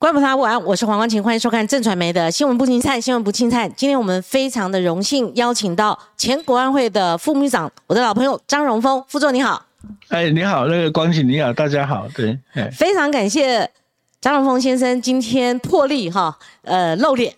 [0.00, 3.68] 观众朋友晚安，我是黄光琴，欢迎收看正传媒的新闻不青菜，新闻不青菜。
[3.76, 9.62] 今天我们非常的荣幸邀请到前国安会的副秘书长，我的老朋友张荣峰副座，你好。
[10.08, 12.34] 哎，你好，那个光琴，你好，大家好，对，
[12.72, 13.70] 非常感谢
[14.22, 17.34] 张荣峰先生今天破例哈，呃，露脸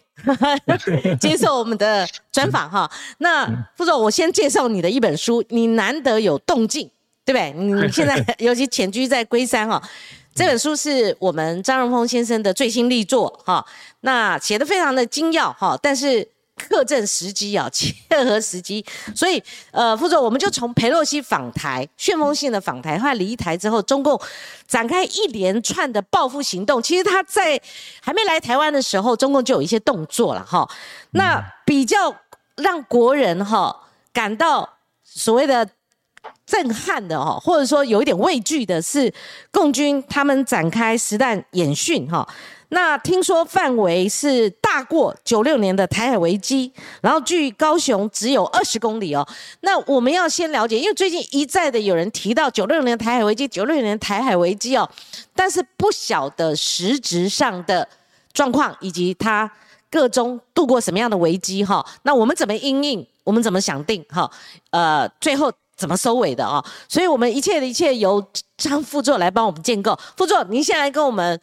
[1.19, 2.89] 接受我们的专访哈。
[3.19, 3.45] 那
[3.77, 6.89] 副座，我先介绍你的一本书，你难得有动静，
[7.25, 7.53] 对不对？
[7.61, 9.83] 你现在 尤其潜居在龟山哈。
[10.35, 13.65] 这本书是我们张荣峰先生的最新力作，哈，
[14.01, 19.43] 那写的非常的精要，哈，但是克正时机啊，切合时机，所以，
[19.73, 24.19] 呃，副总，我们就从佩洛西访台，旋风性的访台，他离台之后，中共
[24.67, 26.83] 展开一连串的报复行动。
[26.83, 27.61] 其实他在
[28.01, 30.67] 还没来台湾的时候，中共就有一些动作了，哈，
[31.11, 32.15] 那比较
[32.57, 35.69] 让国人哈感到所谓的。
[36.53, 39.11] 震撼的哈，或者说有一点畏惧的是，
[39.51, 42.29] 共军他们展开实弹演训哈。
[42.69, 49.27] 那听说范围是大过九六年的台海危机，然后距高雄只有二十公里哦。
[49.63, 54.87] 那我们要先了解，因为最近一再的有人提到九六年台海危机，九六年台海危机哦，
[55.35, 57.89] 但是不晓得实质上的
[58.35, 59.51] 状况以及他
[59.91, 61.83] 各中度过什么样的危机哈。
[62.03, 63.07] 那我们怎么应应？
[63.25, 64.31] 我们怎么想定哈？
[64.71, 65.51] 呃，最后。
[65.83, 66.65] 怎么收尾的啊？
[66.89, 68.25] 所以，我们一切的一切由
[68.57, 69.99] 张副座来帮我们建构。
[70.17, 71.41] 副座，您先来跟我们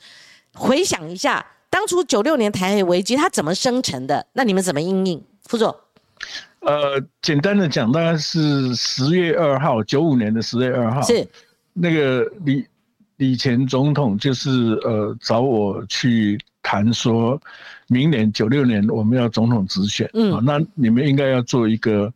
[0.53, 4.25] 回想一下，当初九六年台海危机它怎么生成的？
[4.31, 5.21] 那你们怎么应应？
[5.43, 5.77] 副座，
[6.61, 11.27] 呃，简单的讲，大概是十月二号，九五年的十月二号，是
[11.73, 12.65] 那个李
[13.17, 14.49] 李前总统就是
[14.85, 17.37] 呃找我去谈，说
[17.87, 22.13] 明年九六年我们要总统直选，嗯，那你们应该要做一个。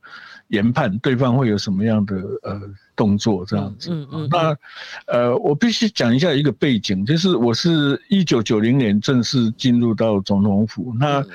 [0.47, 2.61] 研判对方会有什么样的呃
[2.95, 4.55] 动作这样子，嗯嗯，那
[5.07, 11.25] 呃我必须讲一下一个背景，就是我是一九九零年正式进入到总统府，那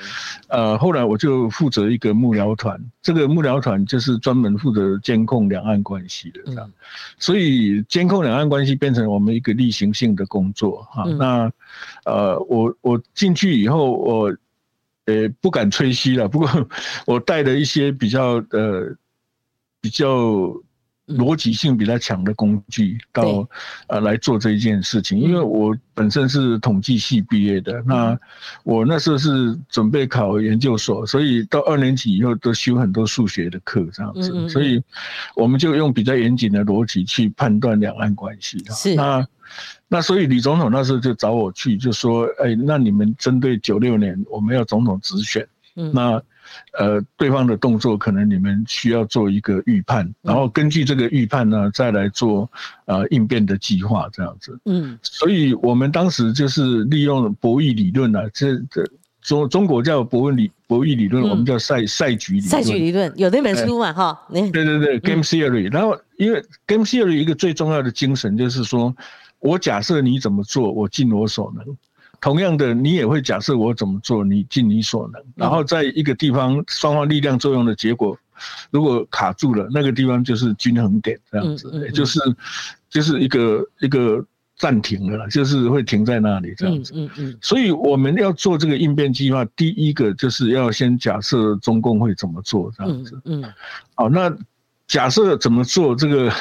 [0.47, 6.71] 呃后来我就负责一个幕僚团，这个幕僚团就是专门负责监控两岸关系的这样，
[7.17, 11.03] 所以监控两岸关系变成我们一个例行性的工作哈。
[11.17, 11.51] 那
[12.05, 14.33] 呃我我进去以后我
[15.09, 16.69] 呃不敢吹嘘了，不过
[17.05, 18.95] 我带的一些比较呃。
[19.81, 20.53] 比较
[21.09, 23.47] 逻辑性比较强的工具到
[23.87, 28.17] 呃来做这一件事情，因为我本身是统计系毕业的，那
[28.63, 34.81] 我那时候是准备考研究所，所以到二年级以后都修很多数学的课这样子，所以
[35.35, 38.63] 我们就用比较严谨的逻辑去判断两岸关系。
[38.69, 38.95] 是。
[38.95, 39.27] 那
[39.87, 46.21] 那所以李总统那时候就找我去，就说：“哎，那你们针对九六年我们要总统直选，那。”
[46.77, 52.49] 呃，对方的动作可能你们需要做一个预判，然后根据这个预判呢，再来做
[52.85, 54.59] 呃应变的计划，这样子。
[54.65, 58.83] 嗯，所以我们当时就是利用博弈理论啊，这这
[59.21, 62.49] 中中国叫博弈理博弈理论，我们叫赛赛局理论。
[62.49, 63.91] 赛局理论有那本书嘛？
[63.91, 65.71] 哈，对对对，Game Theory。
[65.71, 68.95] 然后因为 Game Theory 一个最重要的精神就是说，
[69.39, 71.77] 我假设你怎么做，我尽我所能。
[72.21, 78.17] 同样的，你也会假设我怎么做，你尽你所能，然后在一个地方双方力量作用的结果，
[78.71, 82.19] 如果卡住了，那个地方就是均衡点，这样子，就是
[82.89, 84.25] 就是一个一个
[84.57, 86.93] 暂停了，就是会停在那里这样子。
[86.95, 87.37] 嗯嗯。
[87.41, 93.21] 所以我们要做这个应变计划，第一个就是要先假设中共会怎么做这样子。
[93.25, 93.43] 嗯。
[93.95, 94.35] 好，那
[94.87, 96.31] 假设怎么做这个？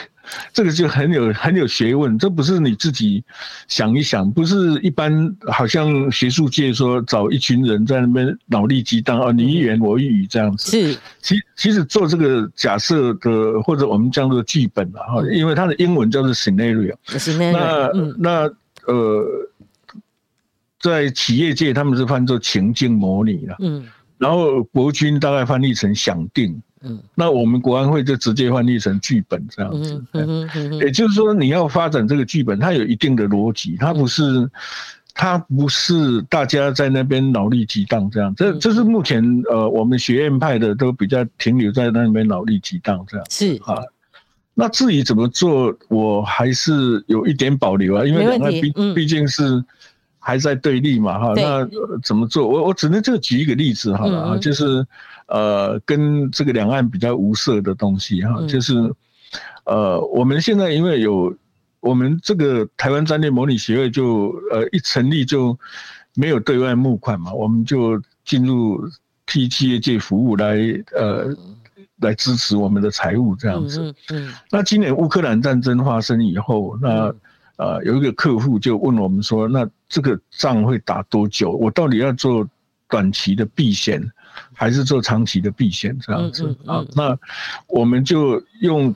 [0.53, 3.23] 这个就很有很有学问，这不是你自己
[3.67, 10.71] 想一想，不是一般好像学术界说找一群人在那边脑力激荡啊，你一言我一语这样子。
[10.71, 16.95] 是，其其实做这个假设的或者我们叫做剧本啊，哈，因为它的英文叫做 scenario。
[17.53, 18.51] 那那
[18.87, 19.27] 呃，
[20.81, 23.87] 在企业界他们是翻作情境模拟了，嗯，
[24.19, 26.61] 然后国军大概翻译成想定。
[26.83, 34.49] 嗯，那我们国安会就直接翻译成剧本这样子，嗯嗯也就是说你要发展这个剧本，它有一定的逻辑，它不是，
[35.13, 43.61] 它不是大家在那边脑力激荡这样，这这是目前呃我们学院派的都比较停留在那边脑力激荡这样，是。
[43.65, 43.83] 啊，
[44.55, 49.65] 那至于怎么做，我还是有一点保留啊，因为两岸毕毕竟是
[50.21, 51.69] 还在对立嘛哈，那
[52.03, 54.87] 怎么做，我我只能就举一个例子好了啊，就是。
[55.29, 58.75] 呃，跟这个两岸比较无涉的东西哈，就是，
[59.65, 61.35] 呃，我们现在因为有
[61.81, 65.57] 我们这个台湾战略模拟协会就呃一成立就
[66.15, 68.81] 没有对外募款嘛，我们就进入
[69.27, 70.57] 替企业界服务来
[70.95, 71.29] 呃
[72.01, 73.95] 来支持我们的财务这样子。
[74.51, 77.15] 那今年乌克兰战争发生以后，那
[77.57, 81.51] 呃，有一个客户就问我们说，那这个仗会打多久？
[81.51, 82.49] 我到底要做
[82.89, 84.01] 短期的避险，
[84.53, 85.97] 还是做长期的避险？
[86.01, 86.85] 这样子啊？
[86.95, 87.19] 那
[87.67, 88.95] 我们就用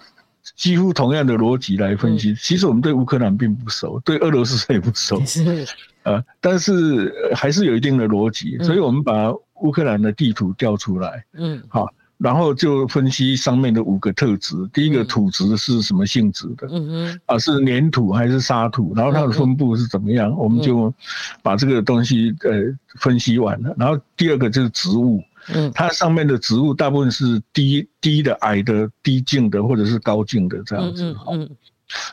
[0.57, 2.35] 几乎同样的逻辑来分析。
[2.35, 5.23] 其实我们对乌克兰并不熟，对俄罗斯也不熟，
[6.05, 11.93] 呃，但是还是有一定的逻辑，所以我们把乌克兰的地图调出来，嗯，好。
[12.19, 16.69] 然后就分析上面的五个特质，第一个土质是什么性质的？
[16.71, 18.93] 嗯嗯，啊是粘土还是沙土？
[18.95, 20.31] 然后它的分布是怎么样？
[20.39, 20.95] 我们就
[21.43, 22.53] 把这个东西呃
[23.01, 23.75] 分析完了。
[23.77, 31.05] 然后第二个就是植物，嗯，它上面的植物大部分是低低的、矮的、低茎的或者是高茎的这样子。
[31.05, 31.57] 嗯嗯。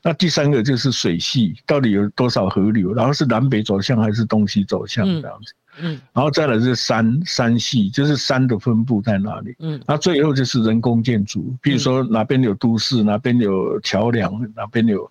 [0.04, 2.94] 那第三个就是水系，到底有多少河流？
[2.94, 5.54] 然后是南北走向还是东西走向这样子？
[5.54, 5.69] 嗯，
[6.14, 9.56] 然后再来是山山系，就是山的分布在哪里？
[9.60, 15.10] 嗯，那最后就是人工建筑，比如说哪边有都市，哪边有桥梁，哪边有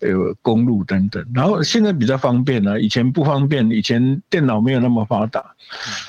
[0.00, 1.24] 有公路等等。
[1.34, 5.44] 然后现在比较方便了，以前不方便，以前电脑没有那么发达，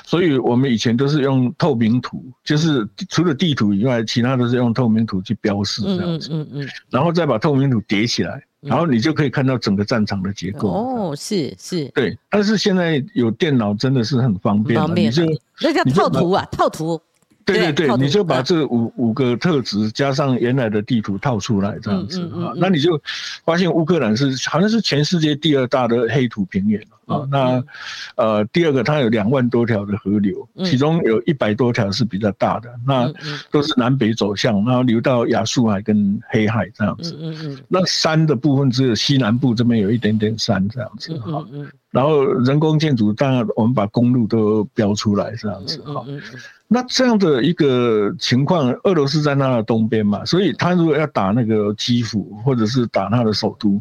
[0.04, 6.28] 所以我们以前都是用透明图，就是除了地图以外，其他都是用透明图去标示这样子。
[6.32, 8.42] 嗯嗯嗯，然后再把透明图叠起来。
[8.62, 12.16] 然后你就可以看到整个战场的结构哦，是是，对。
[12.30, 15.24] 但是现在有电脑真的是很方便，你就
[15.60, 17.00] 那个套图啊，套图。
[17.44, 23.00] 对对对，你就把这五五个特质加上原来的地图套出来，这样子啊，那你就
[23.44, 27.26] 发现乌克兰是好像是全世界第二大的黑土平原啊。
[27.30, 27.62] 那
[28.16, 33.12] 呃，第二个它有两万多条的河流，其中有一百多条是比较大的，那
[33.50, 37.16] 都是南北走向，然后流到亚速海跟黑海这样子。
[37.20, 37.58] 嗯嗯。
[37.68, 41.44] 那山的部分只有西南部这边有一点点山这样子哈。
[41.50, 41.72] 嗯嗯。
[41.90, 46.02] 然后人工建筑，当然我们把公路都标出来这样子哈。
[46.72, 53.80] 那这样的一个情况，俄罗斯在那的东边嘛，所以他如果要打那个基辅或者是打他的首都，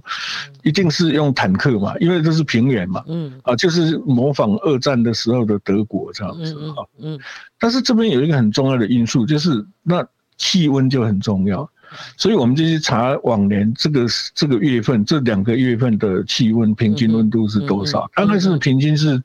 [0.62, 7.18] 一定是用坦克嘛，因为这是平原嘛，嗯，啊，就是模仿二战的时候的德国这样子哈，嗯，
[7.58, 10.06] 但是这边有一个很重要的因素，就是那
[10.38, 11.70] 气温就很重要。
[12.18, 18.10] 所以我们就去查往年这个这个月份这两个月份的气温平均温度是多少？
[18.16, 19.22] 大概是平均是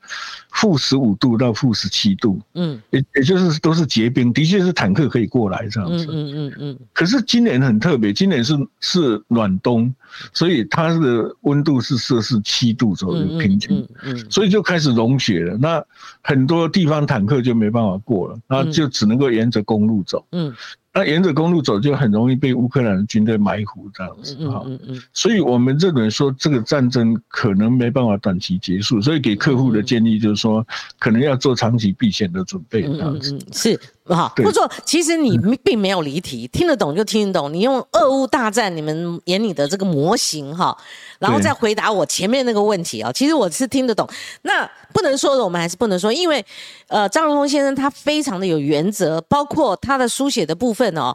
[0.50, 9.94] 负十五度到负十七度，嗯，也也就是都是结冰，的确是坦克可以过来这样子，嗯嗯嗯可是今年很特别，今年是是暖冬，
[10.32, 15.56] 所以它的温度是摄氏七度左右平均，嗯，所以就开始融雪了。
[15.58, 15.84] 那
[16.22, 20.54] 很多地方坦克就没办法过了，那就只能够沿着公路走，嗯。
[20.96, 24.64] 那沿着公路走就很容易被乌克兰的军队埋伏这样子哈，
[25.12, 30.66] 所以我们认为说这个战争可能没办法短期结束，所以给客户的建议就是说，
[30.98, 33.38] 可能要做长期避险的准备这样子。
[33.52, 33.78] 是。
[34.14, 34.70] 好，不错。
[34.84, 37.52] 其实你并没有离题，听得懂就听得懂。
[37.52, 40.76] 你用俄乌大战你们眼里的这个模型哈，
[41.18, 43.10] 然后再回答我前面那个问题啊。
[43.10, 44.08] 其实我是听得懂。
[44.42, 46.44] 那不能说的，我们还是不能说，因为
[46.86, 51.12] 呃，张荣峰先生他非常的有原则，包括他的书写的部分哦，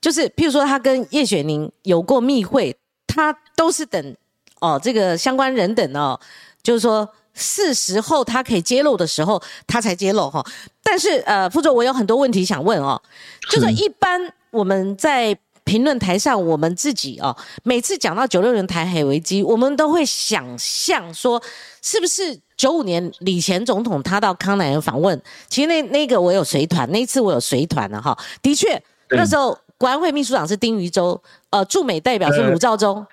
[0.00, 2.76] 就是譬如说他跟叶雪宁有过密会，
[3.06, 4.16] 他都是等
[4.60, 6.20] 哦这个相关人等哦，
[6.62, 7.08] 就是说。
[7.38, 10.44] 是时候他可以揭露的时候，他才揭露哈。
[10.82, 13.00] 但是呃，副总，我有很多问题想问哦。
[13.50, 14.20] 就是一般
[14.50, 21.40] 我们在评论台上，我们自己哦，每次讲到九六年台海危机，我们都会想象说，
[21.82, 25.20] 是不是九五年李前总统他到康乃尔访问？
[25.48, 28.18] 其实那那个我有随团，那一次我有随团的哈。
[28.42, 33.06] 的确，那时候国安会秘书长是丁于洲，呃，驻美代表是鲁兆忠。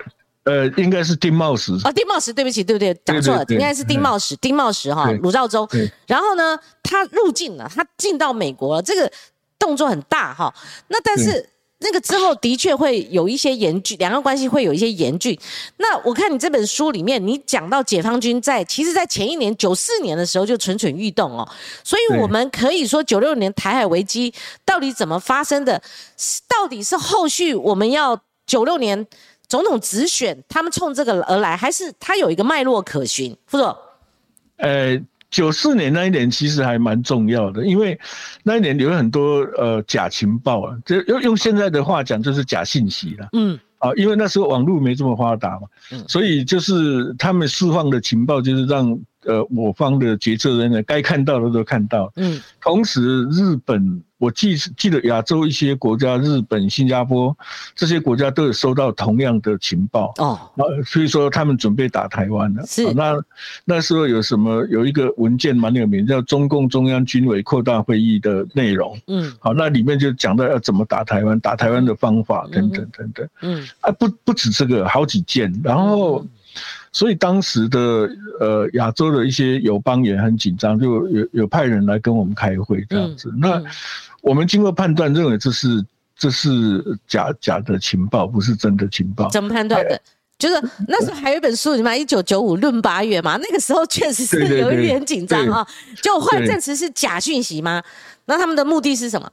[0.45, 2.93] 呃，应该是丁茂石啊，丁茂石，对不起，对不对？
[3.03, 5.67] 讲错了，应该是丁茂石，丁茂石哈，鲁兆忠。
[6.05, 9.11] 然后呢，他入境了，他进到美国了，这个
[9.57, 10.53] 动作很大哈。
[10.89, 11.49] 那但是
[11.79, 15.35] 那个之后的确会有一些严峻，两岸关系会有一些严峻。
[15.77, 21.49] 那我看你这本书里面，你讲到解放军在其实，在前一年九四年的时候就蠢蠢欲动哦，
[21.83, 24.31] 所以我们可以说九六年台海危机
[24.63, 25.81] 到底怎么发生的？
[26.47, 29.07] 到底是后续我们要九六年？
[29.47, 33.35] 总统直选，他们冲这个而来，还是他有一个脉络可循？
[33.45, 33.75] 副总，
[34.57, 34.99] 呃，
[35.29, 37.99] 九四年那一年其实还蛮重要的，因为
[38.43, 43.27] 那一年有很多呃假情报啊，这用用现在的话讲就是假信息了。
[43.33, 45.67] 嗯，啊，因为那时候网络没这么发达嘛，
[46.07, 52.11] 所以就是他们释放的情报就是让呃我方的决策人员该看到的都看到。
[52.15, 54.03] 嗯，同时日本。
[54.17, 57.35] 我记记得亚洲一些国家，日本、新加坡
[57.75, 60.39] 这些国家都有收到同样的情报哦，
[60.85, 62.65] 所以说他们准备打台湾了。
[62.65, 63.21] 是那
[63.65, 68.97] 那时候有什么有一个文件蛮有名，叫中共中央军委扩大会议的内容。
[69.07, 73.27] 嗯，好，那里面就讲到要怎么打台湾，打台湾的方法等等等等。
[73.41, 75.53] 嗯，啊不不止这个，好几件。
[75.61, 76.25] 然后
[76.95, 78.09] 所以当时的
[78.39, 83.29] 呃亚洲的一些友邦也很紧张，就有有派人来跟我们开会这样子。
[83.37, 83.61] 那
[84.21, 85.85] 我们经过判断，认为这是
[86.17, 89.29] 这是假假的情报，不是真的情报。
[89.29, 90.01] 怎么判断的？
[90.39, 90.55] 就是
[90.87, 95.67] 那时候还有一本书，你嘛，一九九五论八月嘛，那个时候确实是有一点紧张啊。
[96.01, 97.83] 就后来证实是假讯息吗？
[98.25, 99.29] 那他们的目的是什么？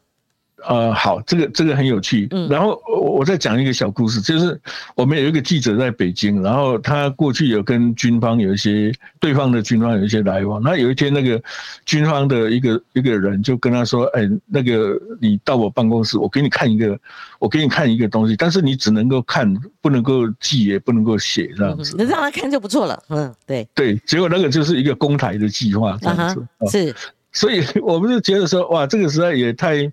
[0.69, 2.29] 呃，好，这个这个很有趣。
[2.31, 4.61] 嗯，然后我我再讲一个小故事，就是
[4.95, 10.63] 我们有一个记者在北京，然后他过去有跟军方有一些对方的军方有一些来往。
[10.63, 11.43] 那有一天，那个
[11.85, 16.99] 军方的一个一个人就跟他说：“哎，那个你到我办公室，我给你看一个，
[17.39, 21.97] 我给你看一个东西，但是你只能够看，不能够记，也不能够写，这样子。
[21.97, 23.03] 能让他看就不错了。
[23.09, 23.97] 嗯，对对。
[24.07, 26.47] 结果那个就是一个公台的计划，这样子。
[26.71, 26.95] 是，
[27.33, 29.91] 所以 我们就觉得说，哇，这个时代也太。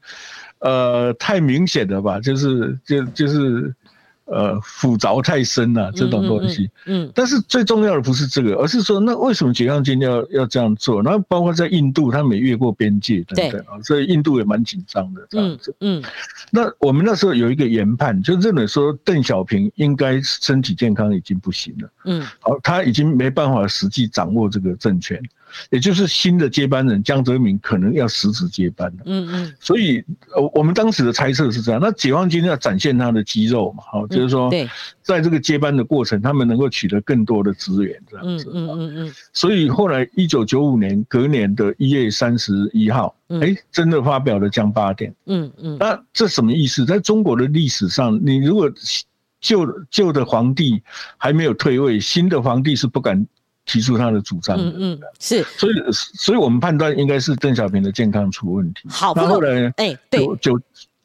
[0.59, 2.19] 呃，太明显了吧？
[2.19, 3.73] 就是就就是，
[4.25, 6.69] 呃，斧凿太深了这种东西。
[6.85, 11.01] 嗯，但是最重要的不是这个，而是说，那为什么解放军要要这样做？
[11.01, 15.73] 然后包括在印度，他们也越过边界等等啊，所以印度也蛮紧张的这样子。
[15.79, 16.03] 嗯，
[16.51, 21.89] 那我们那时候有一个研判，就认为说邓小平应该身体健康已经不行了。
[22.05, 25.19] 嗯，好，他已经没办法实际掌握这个政权。
[25.70, 30.03] 也就是新的接班人江泽民可能要实质接班了，嗯嗯，所以
[30.36, 34.51] 呃我们当时的猜测是这样，那解放军要展现他的肌肉嘛，好，就是说，
[35.01, 39.13] 在这个接班的过程，他们能够取得更多的资源，这样子，嗯嗯嗯。
[39.34, 46.86] 所以后来一九九五年隔年的一月三十一号，哎，真的发表了江八点，嗯嗯，那这什么意思？
[46.86, 48.72] 在中国的历史上，你如果
[49.41, 50.82] 旧旧的皇帝
[51.18, 53.25] 还没有退位，新的皇帝是不敢。
[53.69, 58.89] 提出他的主张，嗯嗯，是，所以，所以我们判断应该是邓小平的健康出问题。
[58.89, 60.25] 好，那后来，哎，对，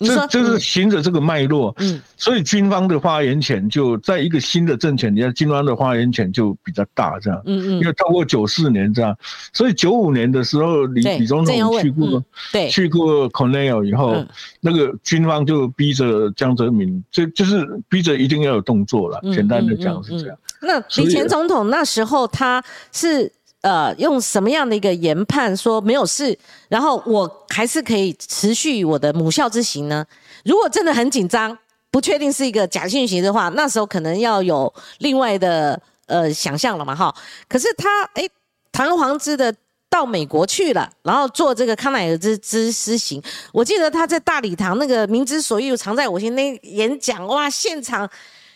[0.01, 0.15] 就。
[0.15, 9.17] 这就是循着这个脉络，嗯，所以军方的发言权就在一个新的政权，你看军方的发言权就比较大，这样，嗯嗯，因为到过九四年这样，
[9.53, 14.25] 所以九五年的时候，李李总统去过，对，去过 Cornell 以后，
[14.61, 20.37] 那个军方就逼着江泽民，就就是逼着一定要有动作了，简单的讲是这样。
[20.61, 23.33] 那李前总统那时候他是。
[23.64, 30.04] 呃，用什么样的一个研判说没有事，然后我还是可以持续我的母校之行呢？
[30.44, 31.56] 如果真的很紧张，
[31.90, 37.14] 不确定是一个假信息的话，那时候可能要有另外的呃想象了嘛，哈。
[37.49, 38.28] 可是他哎
[38.71, 39.50] 堂而皇之的
[39.88, 43.23] 到美国去了，然后做这个康乃尔之之施行。
[43.50, 48.06] 我记得他在大礼堂那个明知所欲藏在我心那演讲，哇，现场。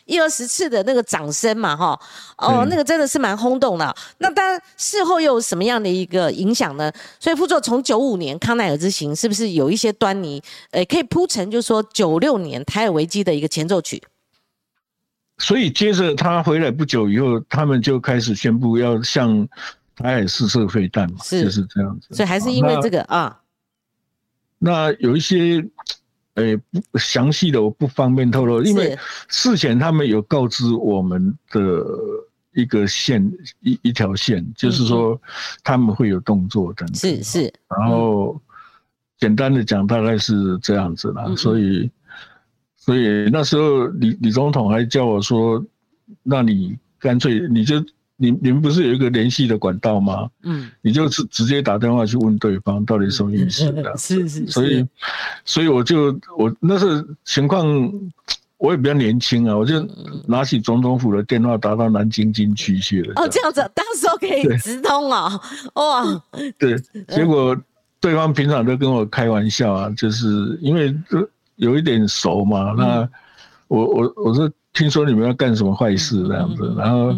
[0.09, 2.01] 一二十次的那个掌声嘛，哈，
[2.39, 3.95] 哦，那个真的是蛮轰动的。
[4.17, 6.91] 那当然事后又有什么样的一个影响呢？
[7.21, 10.43] 所以傅作从九五年康奈尔之行是不是有一些端倪？
[10.71, 14.03] 呃，可以铺成，就是说九六年台尔危机的一个前奏曲。
[15.37, 19.47] 所以接着他回来不久以后，他们就开始宣布要向
[19.95, 22.15] 台海试射飞弹嘛，就是这样子。
[22.15, 23.39] 所以还是因为这个啊。
[24.59, 25.63] 那有一些。
[26.39, 26.57] 诶，
[26.91, 28.97] 不详细的我不方便透露，因为
[29.29, 31.85] 事前他们有告知我们的
[32.55, 33.31] 一个线
[33.61, 35.21] 一一条线，就是说
[35.63, 36.95] 他们会有动作等等。
[36.95, 37.53] 是是。
[37.69, 38.41] 然后
[39.19, 41.33] 简单的讲，大概是这样子啦。
[41.37, 41.91] 所以
[42.77, 45.65] 所以那时候李李总统还叫我说，
[46.23, 47.85] 那你干脆你就。
[48.21, 50.29] 你你们不是有一个联系的管道吗？
[50.43, 53.83] 嗯，你就是直接打电话去问对方到底什么意思的。
[53.97, 54.85] 是是，所以
[55.45, 56.07] 所以我就
[56.37, 57.65] 我那时候情况
[58.57, 59.81] 我也比较年轻啊，我就
[60.27, 63.13] 拿起总统府的电话打到南京军区去了。
[63.15, 65.41] 哦，这样子，当时可以直通啊，
[65.75, 66.05] 哇！
[66.59, 67.57] 对，结果
[68.01, 70.93] 对方平常都跟我开玩笑啊，就是因为
[71.55, 72.75] 有一点熟嘛。
[72.77, 73.09] 那
[73.69, 77.15] 我我我是听说你们要干什么坏事这样子，然后。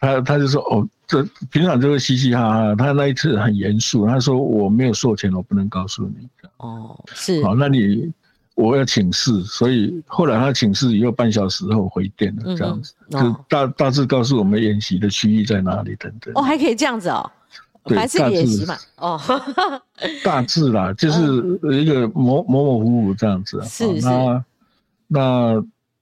[0.00, 2.74] 他他就说哦，这平常就会嘻嘻哈哈。
[2.76, 6.28] 他那一次很严肃，他说我没有授权，我不能告诉你。
[6.58, 7.42] 哦，是。
[7.42, 8.12] 好，那你
[8.54, 16.32] 我要请示，所以后来他请示以后半小时后回电了，这样子，就大大致告诉我们演习的区域在哪里等等。
[16.36, 17.28] 哦，还可以这样子哦，
[17.84, 18.76] 还是演习嘛？
[18.98, 19.20] 哦，
[20.22, 23.60] 大致啦，就是一个模模模糊糊这样子。
[23.64, 24.06] 是是。
[24.06, 24.44] 那
[25.08, 25.20] 那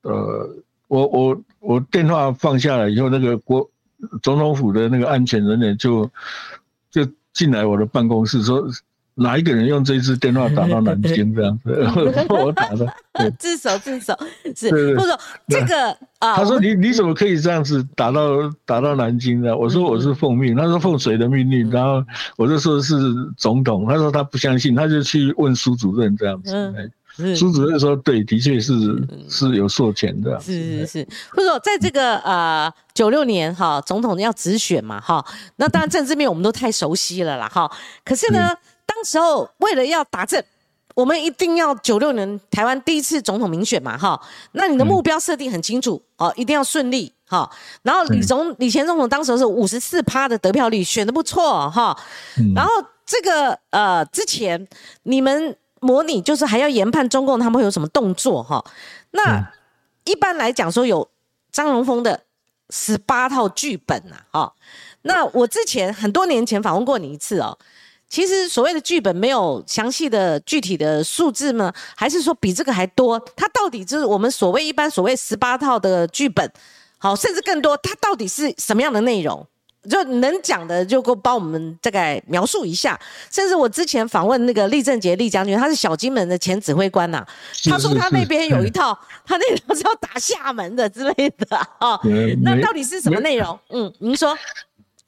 [0.03, 0.51] 呃，
[0.89, 3.67] 我我我电话放下来以后，那个国。
[4.23, 6.11] 总统府的那个安全人员就
[6.91, 8.67] 就进来我的办公室说，
[9.15, 11.71] 哪一个人用这支电话打到南京这样子？
[12.29, 14.15] 我打的，自首自首
[14.55, 16.37] 是，不说这个啊。
[16.37, 18.29] 他说你你怎么可以这样子打到
[18.67, 19.57] 打到南京呢？
[19.57, 21.71] 我说我是奉命，他说奉谁的命令？
[21.71, 22.05] 然后
[22.37, 22.95] 我就说是
[23.37, 26.93] 总统，他说他不相信，他就去问苏主任这样子。
[27.35, 28.75] 苏主任说，对，的确是
[29.29, 30.39] 是有授权的。
[30.39, 35.25] 是是是，或者说在这个呃九六年哈，总统要直选嘛哈，
[35.57, 37.71] 那当然政治面我们都太熟悉了啦哈。
[38.05, 38.55] 可是呢，
[38.85, 40.43] 当时候为了要打政，
[40.95, 44.21] 我们一定要九六年台湾第一次总统民选嘛哈，
[44.53, 47.51] 那你的目标设定很清楚哦，一定要顺利哈。
[47.83, 51.99] 然后李总李前总统当时是五十四趴的得票率，选的不错哈。
[52.55, 52.71] 然后
[53.07, 54.69] 这个呃之前
[55.05, 55.57] 你们。
[55.81, 58.65] 模拟就是还要研判中共他们会有什么动作哈？
[59.11, 59.53] 那
[60.05, 61.09] 一般来讲说有
[61.53, 62.23] 张荣峰的
[62.71, 64.53] 十八套剧本呐，哈。
[65.03, 67.57] 那我之前很多年前访问过你一次哦。
[68.09, 71.73] 其实所谓的剧本没有详细的具体的数字吗？
[71.97, 73.19] 还是说比这个还多？
[73.35, 76.49] 它到底就是我们所谓一般所谓十八套的剧本，
[76.99, 79.45] 好，甚至更多，它到底是什么样的内容？
[79.89, 82.99] 就能讲的就给我帮我们大概描述一下，
[83.31, 87.25] 甚至我之前访问那个厉正杰厉将军，他是小金门的前指挥官呐，
[87.65, 91.99] 他说他那边有一套， 他那套是要打厦门的之类的啊，
[92.43, 93.59] 那到底是什么内容？
[93.71, 94.37] 嗯，您说，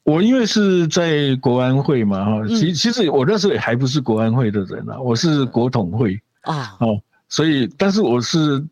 [0.03, 8.63] 我因为是在国安会嘛哈，其其实我那时候还不是国安会的人啊，我是国统会啊，哦，所以但是我是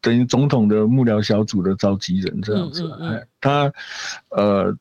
[0.00, 3.72] 等于总统的幕僚小组的召集人这样子，哎，他
[4.30, 4.76] 呃。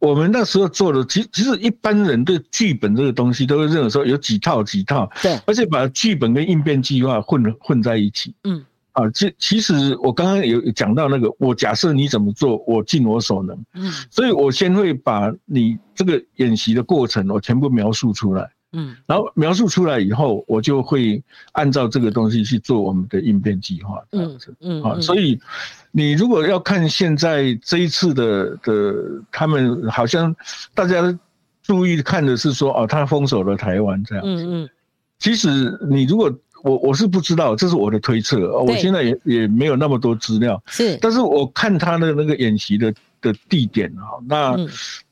[0.00, 18.50] 我们那时候做的，其其实一般人对剧本这个东西都会认为说有几套几套，对，而且把剧本跟应变计划混混在一起，嗯，啊，其其实我刚刚有讲到那个，我假设你怎么做，我尽我所能，嗯，所以我先会把你这个演习的过程，我全部描述出来。
[18.72, 24.02] 嗯，然后描述出来以后，我就会按照这个东西去做我们的应变计划。
[24.12, 25.38] 嗯嗯啊，所以
[25.90, 28.94] 你如果要看现在这一次的的，
[29.30, 30.34] 他们好像
[30.74, 31.18] 大家
[31.62, 34.42] 注意看的是说，哦，他封锁了台湾这样子。
[34.44, 34.70] 嗯嗯，
[35.18, 38.58] 其实你如果我我是不知道，这是我的推测。
[38.62, 40.62] 我现在也也没有那么多资料。
[40.66, 42.92] 是，但是我看他的那个演习的。
[43.22, 44.54] 的地点啊，那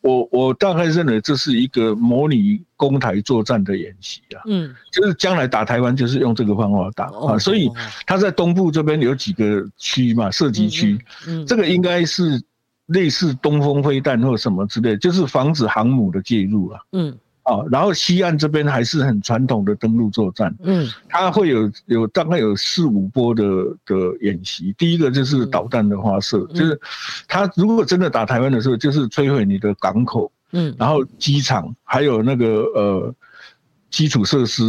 [0.02, 7.70] 我我大概认为这是一个模拟攻台作战的演习啊，嗯，就是将来打台湾就是用这个方法打啊，所以
[8.06, 12.42] 他在东部这边有几个区嘛，射击区，嗯，这个应该是
[12.86, 17.16] 类似东风飞弹或什么之类，就是防止航母的介入啊，嗯。
[17.50, 23.44] 啊，然后西岸这边还是很传统的登陆作战，嗯，它会有有大概有四五波的
[23.84, 24.72] 的演习。
[24.78, 26.80] 第一个就是导弹的发射，就是
[27.26, 33.14] 它如果真的打台湾的时候，就是摧毁你的港口，嗯，然后机场还有那个呃
[33.90, 34.62] 基础设施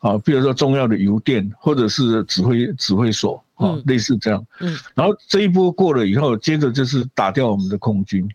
[0.00, 8.28] 啊，比如说重要的油电或者是指挥指挥所啊，类似这样，嗯，然后这一波过了以后，接着就是打掉我们的空军，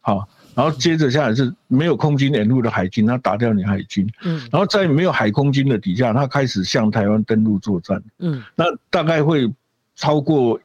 [0.00, 0.26] 好。
[0.56, 9.52] 然后接着下来是没有空军联络的海军，他打掉你海军，嗯，然后在没有海空军的底下，他开始向台湾登陆作战，嗯，那大概会
[9.96, 10.58] 超过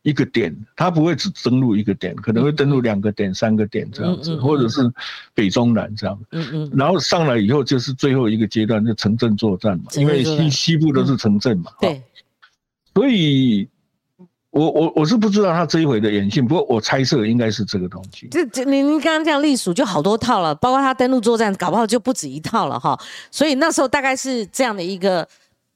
[0.00, 4.90] 一个点，他不会只登陆一个点，可能会登陆两个点、三个点这样子，或者是
[5.34, 12.02] 北中南这样，嗯嗯，然后上来以后就是最后一个阶段，就城镇作战嘛，因为西西部都是城镇嘛，对，
[12.94, 13.68] 所以。
[14.54, 18.28] 我我我是不知道他这一回的演训，不过我猜测应该是这个东西。
[18.30, 22.98] 这这，您您刚刚这样隶属就好多套了，包括他登陆作战，搞不好就不止一套了哈。
[23.30, 25.26] 所以那时候大概是这样的一个。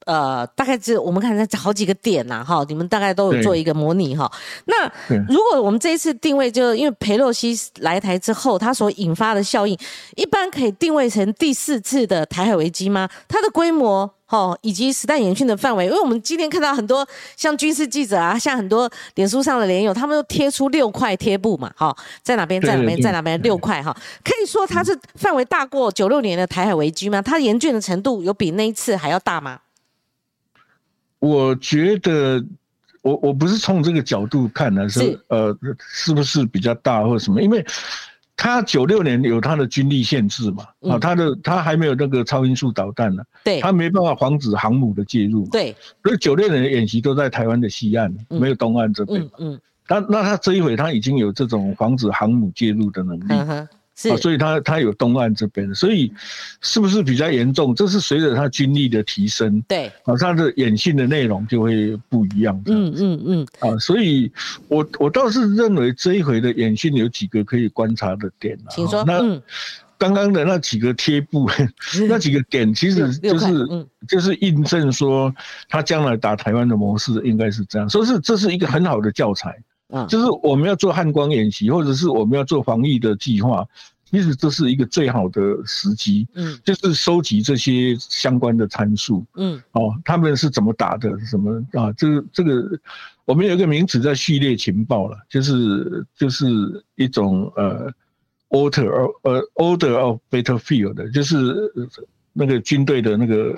[0.05, 4.31] 呃，大概是我们看在好几个点呐，哈，你们大概都有做一个模拟哈。
[4.65, 4.91] 那
[5.27, 9.77] 如果我们这一次定位，就因为佩洛西来台之后，它所引发的效应，
[10.15, 13.07] 一般可以定位成第四次的台海危机吗？
[13.27, 23.91] 它的规模，哈，以及时代演训的范围，因为我们今天看到很多像军事记者啊，像很多脸书上的连友，他们都贴出六块贴布嘛，哈，在哪边，在哪边，在哪边，六块哈，
[24.23, 27.19] 可以说它是范围大过九六年的台海危机吗？
[27.19, 29.59] 它严峻的程度有比那一次还要大吗？
[31.17, 32.45] 我觉得，
[33.01, 37.41] 我我不是从这个角度看的，是呃，是不是比较大或者什么？
[37.41, 37.65] 因为
[38.41, 53.67] 他九六年有他的军力限制嘛，啊，他的他还没有那个超音速导弹呢，对，他没办法防止航母的介入，对，所以九六年的演习都在台湾的西岸，没有东岸这边，嗯嗯，那那他这一回他已经有这种防止航母介入的能力。
[54.07, 56.13] 啊，所以他他有东岸这边，所以
[56.61, 57.73] 是不是比较严重？
[57.73, 62.61] 这是随着他军力的提升，对，啊，他的演训的内容就会不一样。
[62.67, 64.31] 嗯嗯嗯，啊，所以
[64.67, 68.69] 我我倒是认为这一回的演训有几个可以观察的点啊。
[68.69, 69.03] 请说。
[69.03, 69.41] 那
[69.97, 71.49] 刚刚的那几个贴布，
[72.07, 73.67] 那几个点其实就是
[74.07, 75.33] 就是印证说
[75.67, 79.61] 他将来打台湾的模式应该是这样，所以是这是一个很好的教材。
[80.07, 83.67] 就是我们要做汉光演习，或者是我们要做防疫的计划，
[84.05, 91.91] 其实这是一个最好的时机，嗯，就是收集这些相关的参数，嗯，哦，他们是怎么打的，什么啊？
[91.93, 92.79] 这个这个，
[93.25, 96.47] 我们有一个名词叫序列情报了，就是就是
[96.95, 97.91] 一种呃
[98.49, 101.55] ，order 呃 order of battlefield，就是
[102.33, 103.55] 那个军队的那个。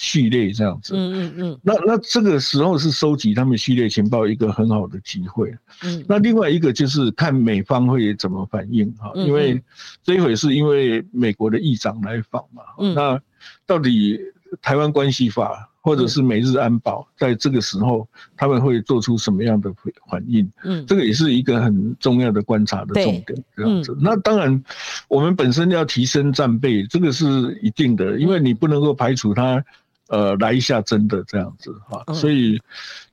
[0.00, 9.62] 序列这样子，嗯嗯嗯，那那这个时候是收集他们序列情报一个很好的机会，嗯，那另外一个就是看美方会怎么反应哈，因为
[10.02, 13.20] 这一回是因为美国的议长来访嘛，嗯，那
[13.66, 14.18] 到底
[14.60, 19.70] 台湾关系法或者是美日安保在这个时候他们会做出什么样的
[20.08, 20.50] 反应？
[20.64, 23.94] 嗯，这个也是一个很重要的观察的重点，这样子。
[24.00, 24.64] 那当然，
[25.08, 27.26] 我们本身要提升战备，这个是
[27.62, 29.62] 一定的，因为你不能够排除他。
[30.08, 32.60] 呃，来一下真的这样子哈，所以，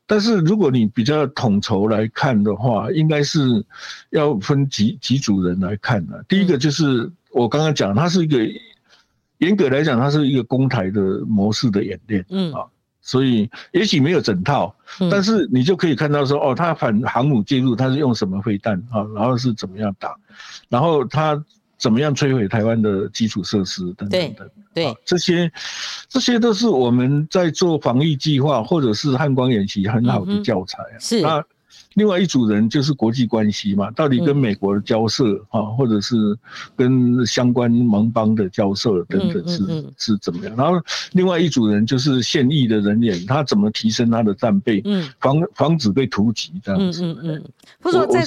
[0.06, 3.66] 但是如果你比较统筹来看的话，应该是
[4.10, 6.22] 要分几几组人来看的。
[6.28, 8.40] 第一个就是我刚刚讲，它是一个
[9.38, 12.66] 严格来讲，它是一个公台的模式的演练，嗯啊，
[13.02, 14.76] 所以也许没有整套，
[15.10, 20.16] 但是你就可以看到说，哦，它反航母介入，它是用什么飞弹啊，然后是怎么样打，
[20.68, 21.42] 然后它。
[21.82, 25.52] 怎么样摧毁台湾的基础设施等等等，对这些，
[26.08, 31.00] 这些都是我们在做防御计划或者是汉光演习很好的教材啊。
[31.00, 31.44] 是那。
[31.96, 36.16] 另外一组人就是国际关系嘛，到底跟美国的交涉啊，或者是
[36.76, 40.56] 跟相关盟邦的交涉等等是是怎么样？
[40.56, 40.80] 然后
[41.12, 44.82] 另外一组人就是现役的人员，他怎么提升他的战备，
[45.20, 47.04] 防防止被突击这样子。
[47.04, 47.44] 嗯嗯嗯。
[47.82, 48.26] 或者说在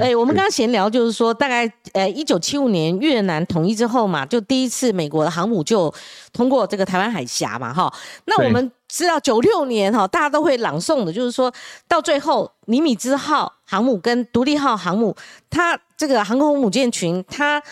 [0.00, 5.92] 哎，我们刚刚闲聊就是说，大概呃一九七五年越南统一之后嘛，就第一次美国的航母就
[6.32, 7.92] 通过这个台湾海峡嘛，哈。
[8.24, 8.70] 那我们。
[8.90, 11.52] 知道九六年哈，大家都会朗诵的，就是说
[11.86, 15.16] 到最后，尼米兹号航母跟独立号航母，
[15.48, 17.62] 它这个航空母舰群，它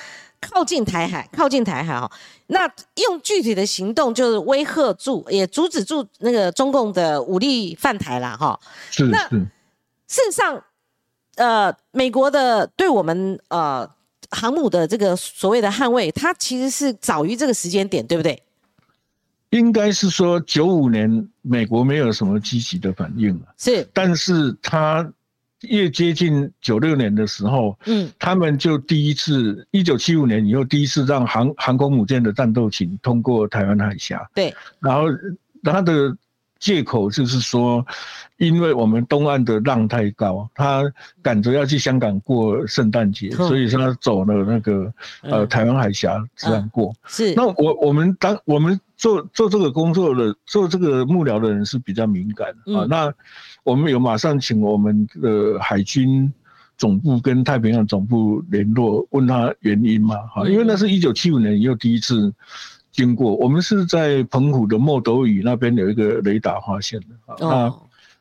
[0.41, 2.11] 靠近台海，靠近台海哈，
[2.47, 8.59] 那用具体的行动就是威吓住，也阻止住那个中共的武力犯台了哈。
[8.91, 9.19] 是那
[10.07, 10.63] 事实上，
[11.35, 13.89] 呃，美国的对我们呃
[14.31, 18.41] 航母的这个所谓的捍卫，它其实是早于这个时间点，对不对？
[19.51, 25.11] 应该是说九五年美国没有什么积极的反应了，是，但是他
[25.63, 35.05] 越接近九六年的时候，嗯，他们就第一次一九七五年以后第一次让航航空母舰的战斗群通过台湾海峡，对，然后
[35.63, 36.17] 他的。
[36.61, 37.87] 借口就是说，
[38.37, 40.83] 因为我们东岸的浪太高，他
[41.23, 46.93] 赶着要去香港过圣诞节，所以他走了那个呃台湾海峡这样过。
[47.07, 47.33] 是。
[47.37, 52.85] 那我我们当我们做做这个工作的做这个幕僚的人是比较敏感啊。
[52.87, 53.11] 那
[53.65, 56.31] 我们有马上请我们的海军
[56.77, 60.17] 总部跟太平洋总部联络，问他原因嘛？
[60.27, 62.35] 哈，因为那是一九七五年又第一次。
[62.91, 67.75] 经过我们是在澎湖的莫斗屿那边有一个雷达发现的啊，那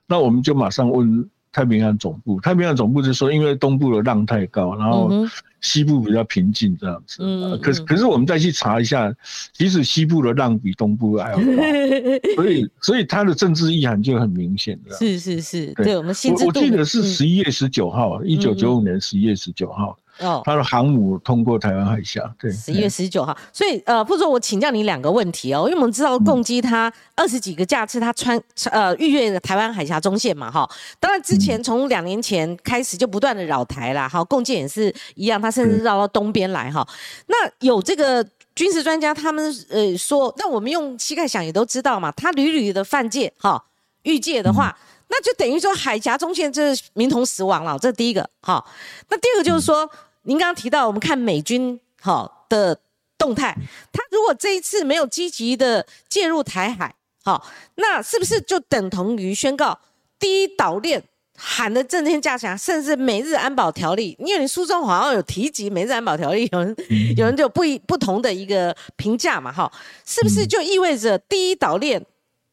[0.05, 5.11] 那我们就马上问太平洋总部，太平洋总部就说因为东部的浪太高，然后
[5.59, 7.17] 西部比较平静这样子。
[7.19, 9.11] 嗯，可是可是我们再去查一下，
[9.53, 11.43] 即使西部的浪比东部还要高，
[12.37, 14.95] 所以所以它的政治意涵就很明显的。
[14.95, 16.15] 是是是，对我们
[16.45, 19.97] 我记得是十一月十九号，一九九五年十一月十九号。
[20.19, 23.37] 哦，他的航母通过台湾海峡，对，十一月十九号。
[23.53, 30.67] 所以，呃，副总，我请教你两个问题哦，因为我们知道共机它二十几个架次，它穿呃逾越台湾海峡中线嘛，哈。
[30.99, 36.87] 当然，之前从两年前开始就不断的扰台啦，哈，共建也是一样，它甚至绕到东边来，哈。
[37.27, 38.25] 那有这个
[38.55, 43.63] 军事专家他们呃说，那我们用膝盖想也都知道嘛，他屡屡的犯界，哈，
[44.03, 44.75] 逾界的话，
[45.09, 48.65] 那就等于说海峡中线这是民同死亡了，这是第一个，哈。
[49.09, 49.87] 那第二个就是说。
[50.27, 52.77] 您刚刚提到，我们看美军好的
[53.17, 53.57] 动态，
[53.93, 59.79] 他如果这一次没有积极的介入台海，好，那是不是就等同于宣告
[60.19, 61.01] 第一岛链
[61.37, 64.17] 喊的震天价强，甚至美日安保条例？
[64.19, 66.75] 因为你书中好像有提及美日安保条例，有人
[67.15, 69.71] 有人就不一不同的一个评价嘛，哈，
[70.05, 72.05] 是不是就意味着第一岛链？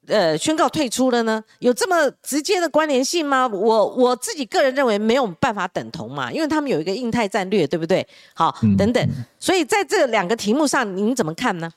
[0.06, 1.42] 呃，宣告退出了呢？
[1.60, 3.46] 有这么直接的关联性吗？
[3.46, 8.06] 我我自己个人认为没有办法等同嘛，因为他们有一个印太战略，对不对？
[8.34, 11.70] 好，等等，所以在这两个题目上，您怎么看呢？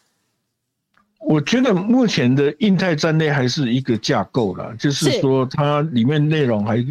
[1.19, 6.85] 我觉得目前的印太战略还是一个架构了，就是说它里面内容还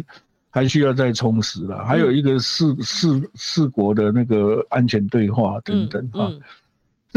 [0.49, 6.29] 还需要再充实了，还有一个四四四国的那个安全对话等等啊。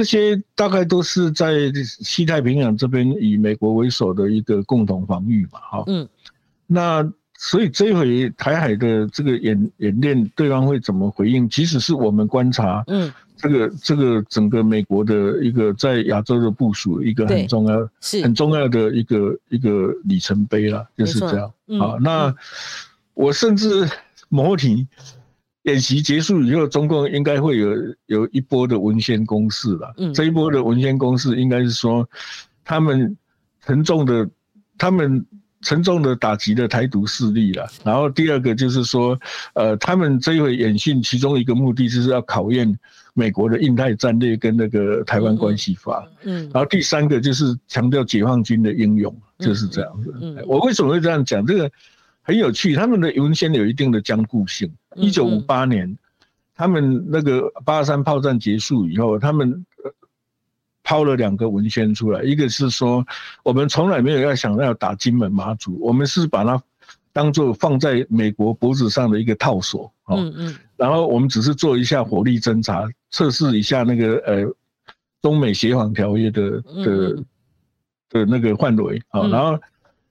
[0.00, 6.08] 这些大概都是在西太平洋这边以美国为首的一个共同防御嘛，哈，嗯，
[6.66, 11.46] 那所以这回台海的这个演演练，对方会怎么回应？
[11.50, 17.86] 即使是我们观察，嗯，这个这个整个美国的一个在亚洲的部署，一个很重要、
[18.22, 21.52] 很重要的一个一个里程碑了，就是这样。
[21.78, 22.34] 啊，那
[23.12, 23.86] 我甚至
[24.30, 24.86] 模拟
[25.62, 27.74] 演习结束以后，中共应该会有
[28.06, 29.94] 有一波的文宣攻势了。
[29.98, 32.08] 嗯，这一波的文宣攻势应该是说，
[32.64, 33.16] 他们
[33.64, 34.28] 沉重的，
[34.78, 35.26] 他们。
[35.62, 39.20] 沉重的打击了台独势力了，然后第二个就是说，
[39.52, 42.78] 呃，他们这一回演训，其中一个目的就是要考验
[43.12, 50.14] 美国的印太战略跟那个台湾关系法，嗯，然后第三个就是强调解放军的英勇，就是这样子。
[50.22, 51.44] 嗯，我为什么会这样讲？
[51.44, 51.70] 这个
[52.22, 54.72] 很有趣，他们的文献有一定的僵固性。
[54.96, 55.96] 一九五八年，
[56.54, 59.64] 他们那个八三炮战结束以后，他们。
[60.82, 63.06] 抛了两个文宣出来，一个是说
[63.44, 66.60] 我们从来没有要想要打金门马祖，我们是把它
[67.12, 74.52] 当做放在美国脖子上的一个套索，嗯嗯，然后我们只是做一下火力侦察，测试一下那个呃
[75.22, 77.16] 中美协防条约的的
[78.08, 79.60] 的那个范围啊，然后。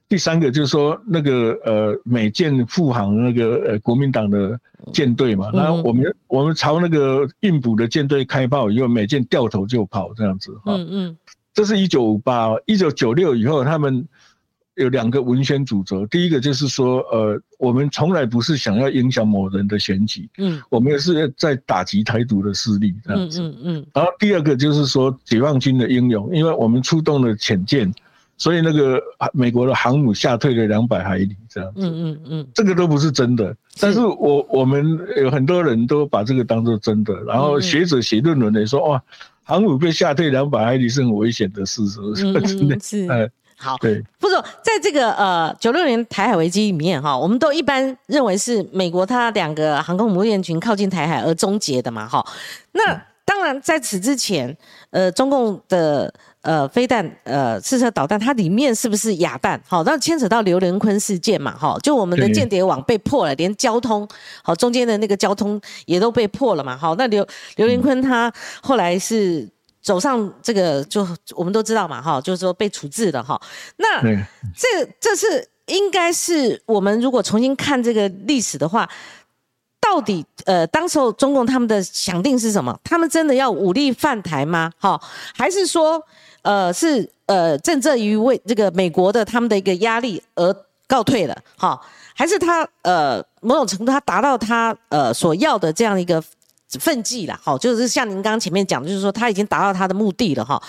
[0.10, 4.60] 第三个就是说，那个呃，美舰护航那个呃，国民党的
[4.92, 10.74] 舰队嘛，然后我们我们朝那个印补的舰队开炮以后，美舰掉头就跑这样子哈。
[10.74, 11.18] 嗯嗯。
[11.54, 14.04] 这是一九五八，一九九六以后，他们
[14.74, 23.44] 有两个文宣主轴，第一个就是说，呃，我们从来不是想要影响某人的选举，嗯，我们是在打击台独的势力这样子。
[23.44, 23.86] 嗯嗯嗯。
[23.94, 27.94] 然后第二个就是说，解放军的英勇，因为我们出动了潜舰。
[28.40, 29.00] 所以那个
[29.34, 33.54] 美国的航母下退了两百海里，这样子，嗯嗯嗯，这个都不是真的。
[33.82, 39.04] 但是我我们有很多人都把这个当做真的，然后学者写论文的说，哇，
[39.44, 42.80] 航母被下退两百海里是很危险的事，是不是？
[42.80, 52.26] 是，哎，好，对，不是在这个呃九六年台海危机里面哈，我们都一般认为是美国它两个航空母舰群靠近台海而终结的嘛，哈。
[52.72, 54.56] 那当然在此之前，
[54.92, 56.14] 呃，中共的。
[56.42, 59.62] 呃，飞弹，呃，试射导弹，它里面是不是哑弹？
[59.68, 61.54] 好，那牵扯到刘连坤事件嘛？
[61.58, 64.08] 哈，就我们的间谍网被破了，连交通，
[64.42, 66.78] 好，中间的那个交通也都被破了嘛？
[66.78, 69.46] 好，那刘刘连坤他后来是
[69.82, 72.02] 走上这个，就我们都知道嘛？
[72.02, 73.40] 哈，就是说被处置了哈。
[73.76, 74.02] 那
[74.56, 78.90] 这这是应该是我们如果重新看这个历史的话。
[79.82, 82.78] 到底呃，当时候中共他们的想定是什么？
[82.84, 84.72] 他们真的要武力犯台吗？
[84.78, 85.02] 哈，
[85.34, 86.00] 还是说
[86.50, 90.52] 呃是呃正正于为这个美国的他们的一个压力而
[90.88, 91.38] 告退了？
[91.56, 91.80] 哈，
[92.16, 96.20] 还是他呃某种程度他达到他呃所要的这样一个
[96.80, 97.40] 奋际了？
[97.44, 100.44] 哈，就是像您刚刚前面讲，就是说他已经达到他的目的了？
[100.44, 100.60] 哈，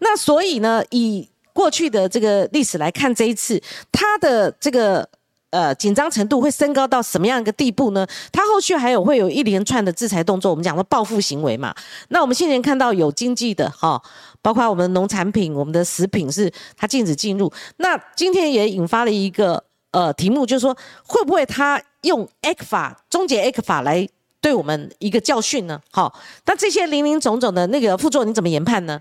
[0.00, 5.08] 那所以呢，以过去的这个历史来看，这一次他的这个。
[5.50, 8.06] 呃，紧张程度会升高到什么样一个地步呢？
[8.32, 11.74] 它后续还有会有一连串的制裁动作，我们讲说报复行为嘛。
[12.08, 14.00] 那我们现前看到有经济的哈，
[14.40, 17.52] 包括我们的农产品、我们的食品是它禁止进入。
[17.78, 24.08] 那今天也引发了一个呃题目，就是说会不会他用 A 法终结 A 法来
[24.40, 25.80] 对我们一个教训呢？
[25.90, 26.14] 好，
[26.46, 29.00] 那这些零零总总的那个副作用你怎么研判呢？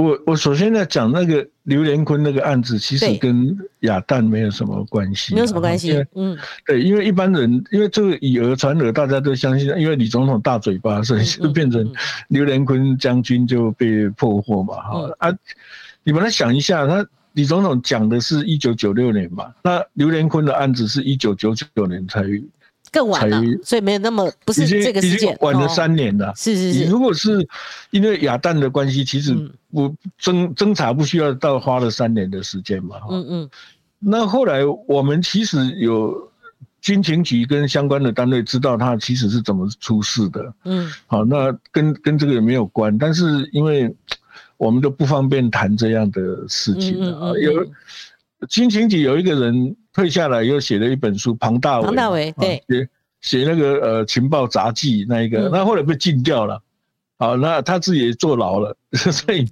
[0.00, 6.02] 我我首先在讲那个刘连坤那个案子，其实跟亚弹没有什么关系，没有什么关系。
[6.14, 11.86] 嗯，对，因为一般人因为这个以讹传讹，大家都相信，因为李总统大嘴巴，所以就变成
[12.28, 14.76] 刘连坤将军就被破获嘛。
[14.76, 15.36] 哈啊，
[16.02, 22.24] 你把它想一下，他李总统讲的是一九九六年嘛，那刘连坤的案子是一九九九年才。
[22.92, 26.32] 更晚了，所以没有那么不是这个时间，晚了三年了。
[26.36, 27.46] 是是是，如果是
[27.90, 29.32] 因为亚弹的关系，其实
[29.70, 29.88] 不
[30.20, 32.96] 侦侦查不需要到花了三年的时间嘛。
[33.08, 33.50] 嗯嗯。
[33.98, 36.30] 那后来我们其实有
[36.80, 40.52] 军情局跟相关的单位知道他其实是怎么出事的。
[40.64, 40.90] 嗯。
[41.06, 43.94] 好，那跟跟这个也没有关，但是因为
[44.56, 47.32] 我们都不方便谈这样的事情啊。
[47.40, 47.66] 有
[48.48, 49.76] 军情局有一个人。
[49.92, 52.88] 退下来又写了一本书，庞大伟，庞大伟对，写
[53.20, 56.62] 写那个呃情报杂记那一个，那后来被禁掉了，
[57.18, 59.46] 好，那他自己也坐牢了， 所以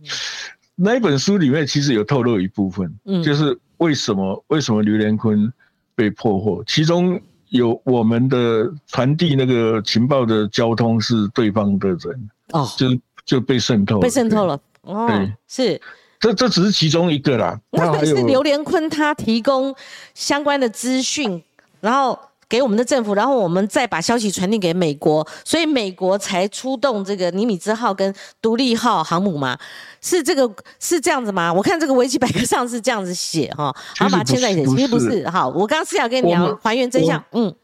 [0.75, 5.53] 那一本书里面其实有透露一部分，嗯，就是为什么为什么刘连坤
[5.95, 12.87] 被破获，其中有我们的传递那个情报的交通是对方的人，哦，就
[13.25, 15.09] 就被渗透，被渗透了，哦，
[15.47, 15.81] 是。
[16.21, 17.59] 这这只是其中一个啦。
[17.71, 19.75] 那是刘连坤他提供
[20.15, 21.43] 相关的资讯，
[21.81, 29.59] 然后给我们的政府，然后我们再把消息传递给美国，所以美国才出动这个尼米兹号跟独立号航母嘛？
[30.01, 30.51] 是这个
[30.81, 31.53] 是这样子吗？
[31.53, 35.29] 我看这个维基百科上是这样子写哈，好把它牵在一起，其实不是。
[35.29, 37.55] 好，我刚刚是要跟你聊还原真相，嗯。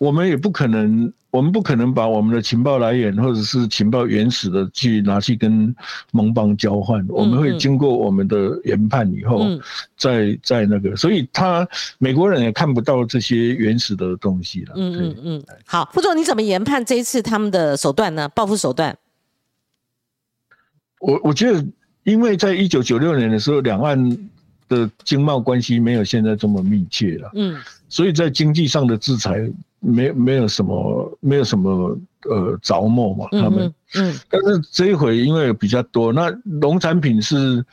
[0.00, 5.76] 我们也不可能，我们不可能把我们的情报来源或者是情报原始的去拿去跟
[6.10, 7.06] 盟邦交换。
[7.10, 9.44] 我们会经过我们的研判以后，
[9.98, 14.72] 再再那个，所以他美国人也看不到这些原始的东西了。
[14.74, 15.44] 嗯嗯嗯。
[15.66, 18.26] 好，傅总，你怎么研判这一次他们的手段呢？
[18.30, 18.96] 报复手段？
[21.00, 21.62] 我我觉得，
[22.04, 24.30] 因为在一九九六年的时候，两岸
[24.66, 27.30] 的经贸关系没有现在这么密切了。
[27.34, 27.60] 嗯，
[27.90, 29.46] 所以在经济上的制裁。
[29.80, 37.64] 没没有什么没有什么呃着墨嘛，他们，嗯，但是这一回因为比较多，那农产品是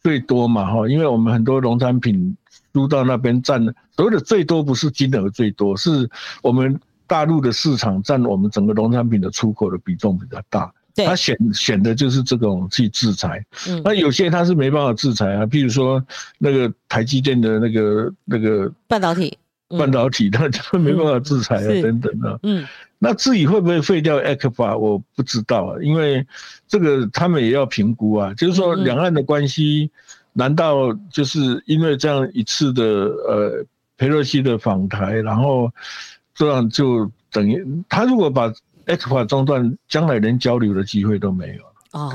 [0.00, 2.34] 最多嘛哈，因为我们很多农产品
[2.72, 3.62] 输到那边占
[3.94, 6.08] 所谓的最多不是金额最多，是
[6.42, 16.02] 我们大陆的市场占我们整个农产品的出口的比重比较大，他选选的就是这种去制裁，嗯，那有些他是没办法制裁啊，譬如说
[16.38, 19.36] 那个台积电的那个那个半导体。
[19.78, 22.38] 半导体，那就没办法制裁啊，等等啊。
[22.42, 22.66] 嗯，
[22.98, 26.26] 那自己会不会废掉 a q f a 我不知道啊，因为
[26.68, 28.32] 这个他们也要评估啊。
[28.34, 29.90] 就是说，两岸的关系，
[30.32, 35.70] 难道就是因为这样一次的呃佩洛西的访台，然后
[36.34, 38.52] 这样就等于他如果把
[38.86, 41.62] a q f a 中断，将来连交流的机会都没有
[41.98, 42.12] 哦，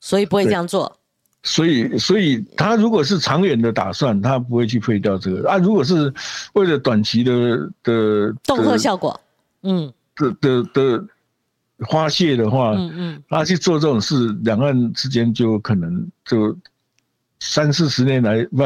[0.00, 0.98] 所以不会这样做。
[1.44, 5.58] 所以，所以他如果是长远的打算，他不会去废掉这个啊。
[5.58, 6.12] 如果是
[6.54, 9.20] 为了短期的的恫吓效果，
[9.62, 11.04] 嗯，的的的
[11.86, 16.56] 花谢的话，嗯嗯，他去做这种事，两岸之间就可能就
[17.40, 18.62] 三四十年来不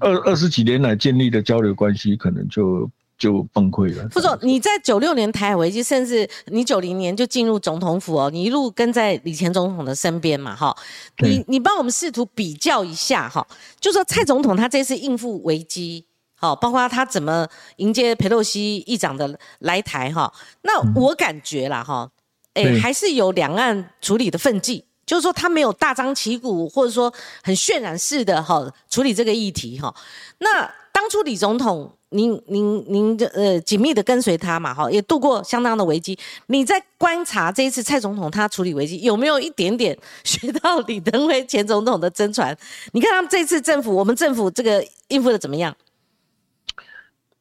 [0.00, 2.90] 二二十几年来建立的交流关系，可能就。
[3.18, 4.08] 就崩溃了。
[4.10, 10.76] 副总，你在九六年台海危机，甚至你九零年就进入总统府哦，你一路跟在李前总统的身边嘛，哈。
[11.18, 13.46] 你你帮我们试图比较一下哈，
[13.80, 20.30] 就说蔡总统他这次应付危机，好，包括他怎么迎接佩洛西议长的来台哈。
[20.62, 22.10] 那我感觉啦哈，
[22.52, 27.10] 哎，还是有两岸处理的分际，就是说他没有大张旗鼓或者说
[27.42, 29.94] 很渲染式的哈处理这个议题哈。
[30.38, 31.92] 那当初李总统。
[32.10, 36.16] 您您您的呃紧密的跟随他嘛哈，也度过相当的危机。
[36.46, 42.56] 你在观察这一次蔡总统他处理危机，有没有一点点学到李登辉前总统的真传？
[42.92, 45.76] 你看他们这次政府，我们政府这个应付的怎么样？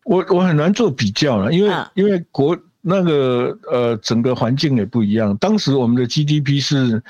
[0.04, 5.38] 我我很难做比较了，因为因为国那个呃整个环境也不一样。
[5.38, 7.02] 当时我们的 GDP 是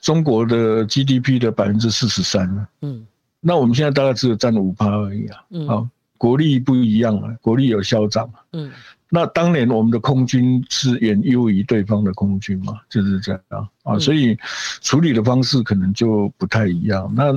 [0.00, 3.04] 中国的 GDP 的百分之四十三，嗯，
[3.40, 5.88] 那我们现在大概只有占了五趴而已啊，嗯，好。
[6.18, 8.30] 国力不一样了，国力有消长。
[8.52, 8.70] 嗯，
[9.08, 14.36] 那当年我们的空军是远优于对方的空军嘛，就是这样啊，所以
[14.82, 17.12] 处理的方式可能就不太一样。
[17.16, 17.32] 那。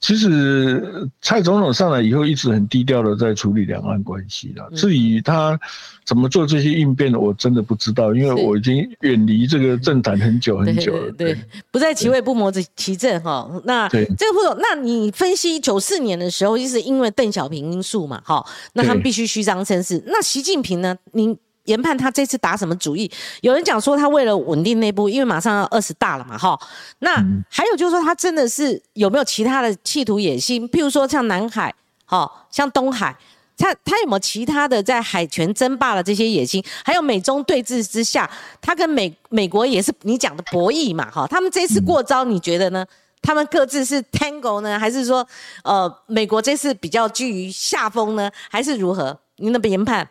[0.00, 4.62] 其实蔡总统上来以后，一直很低调的在处理两岸关系的。
[4.76, 5.58] 至于他
[6.04, 11.12] 怎么做这些应变的，我真的不知道，因为我已经远离这个政坛很久很久了。
[11.12, 11.36] 对，
[11.70, 13.50] 不在其位不谋其政哈。
[13.64, 20.02] 那这个副总，那你分析九四年的时候，就是因为邓小平因素嘛，哈，那他们必须虚张声势。
[20.06, 20.96] 那习近平呢？
[21.12, 21.36] 您？
[21.68, 23.10] 研判他这次打什么主意？
[23.42, 26.58] 有人讲说他为了稳定内部，因为马上要二十大了嘛，哈。
[27.00, 27.14] 那
[27.48, 30.68] 还有就是说他真的是有没有其他的企图野心？
[30.70, 31.72] 譬如说像南海，
[32.06, 33.14] 哈，像东海，
[33.56, 36.64] 他他有没有其他的在海权争霸的这些野心？
[36.82, 38.28] 还有美中对峙之下，
[38.62, 41.26] 他跟美美国也是你讲的博弈嘛，哈。
[41.26, 42.84] 他们这次过招，你觉得呢？
[43.20, 45.26] 他们各自是 tango 呢，还是说
[45.64, 49.18] 呃美国这次比较居于下风呢，还是如何？
[49.38, 50.08] 您的研判？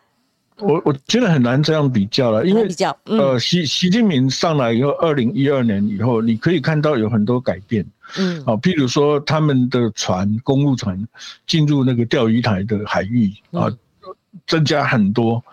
[0.59, 7.85] 我我觉得很难这样比较了，因为比较呃，习习近平上来以后，二零一二年以后，你可以看到有很多改变，
[8.17, 11.07] 嗯，啊，譬如说他们的船，公务船
[11.45, 13.69] 进入那个钓鱼台的海域啊，
[14.47, 15.43] 增加很多，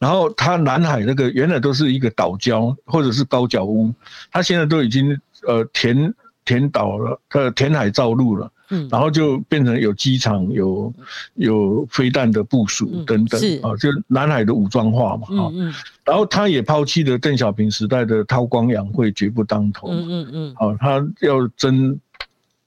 [0.00, 3.92] 然后他南海那个原来都是一个岛礁或者是高脚屋，
[4.32, 6.12] 他现在都已经呃填
[6.44, 8.50] 填岛了，呃填海造陆了。
[8.70, 10.92] 嗯，然后就变成有机场、有
[11.34, 15.50] 有飞弹的部署等等啊，就南海的武装化嘛啊。
[15.52, 15.72] 嗯
[16.04, 19.88] 然后他也抛弃了邓小平时代的韬光养晦、绝不当头。
[19.90, 20.54] 嗯嗯嗯。
[20.56, 22.00] 啊，他要争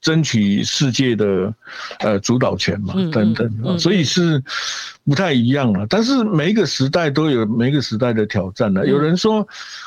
[0.01, 1.53] 争取世界的
[1.99, 3.79] 呃主导权嘛，等等。
[3.79, 4.43] 所以是。
[5.03, 8.85] 不太一样了，但是每一个时代都有每一个时代的挑战了。
[8.85, 9.45] 有人说，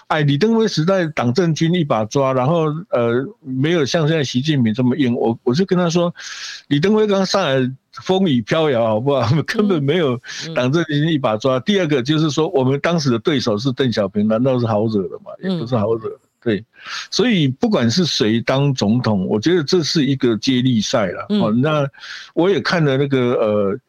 [0.09, 5.15] 哎，李登辉时代党政军一把抓，然后呃，没有像现在习近平这么硬。
[5.15, 6.13] 我我就跟他说，
[6.67, 9.31] 李登辉刚上来风雨飘摇，好不好？
[9.47, 10.21] 根本没有
[10.53, 11.61] 党政军一把抓。
[11.61, 15.31] 第二个就是说，我们当时的对手是邓小平，难道是好惹的吗？
[15.45, 16.11] 也不是好惹。
[16.45, 16.65] 对，
[17.11, 21.27] 所以不管是谁当总统，我觉得这是一个接力赛了。
[21.31, 21.89] 哦，那
[22.35, 23.81] 我也看了那个呃。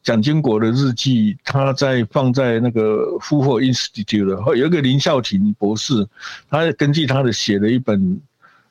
[0.00, 6.06] 蒋经国的日记，他在放在那个 Fuller Institute 有一个林孝廷博士，
[6.48, 8.18] 他根据他的写了一本。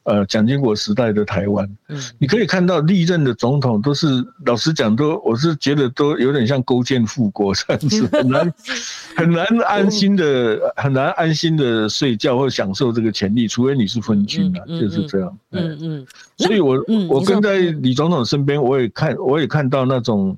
[0.08, 4.08] 呃，蒋经国时代的台湾，嗯，你可以看到历任的总统都是，
[4.46, 8.54] 老实讲，都我是觉得都有点像勾践复国这样子， 很难
[9.18, 15.38] 很难安心的，很难安心的睡觉或享受这个权利，除非你是昏君啊，就是这样。
[15.52, 20.38] 嗯嗯，所以我我跟在李总统身边，我也看我也看到那种。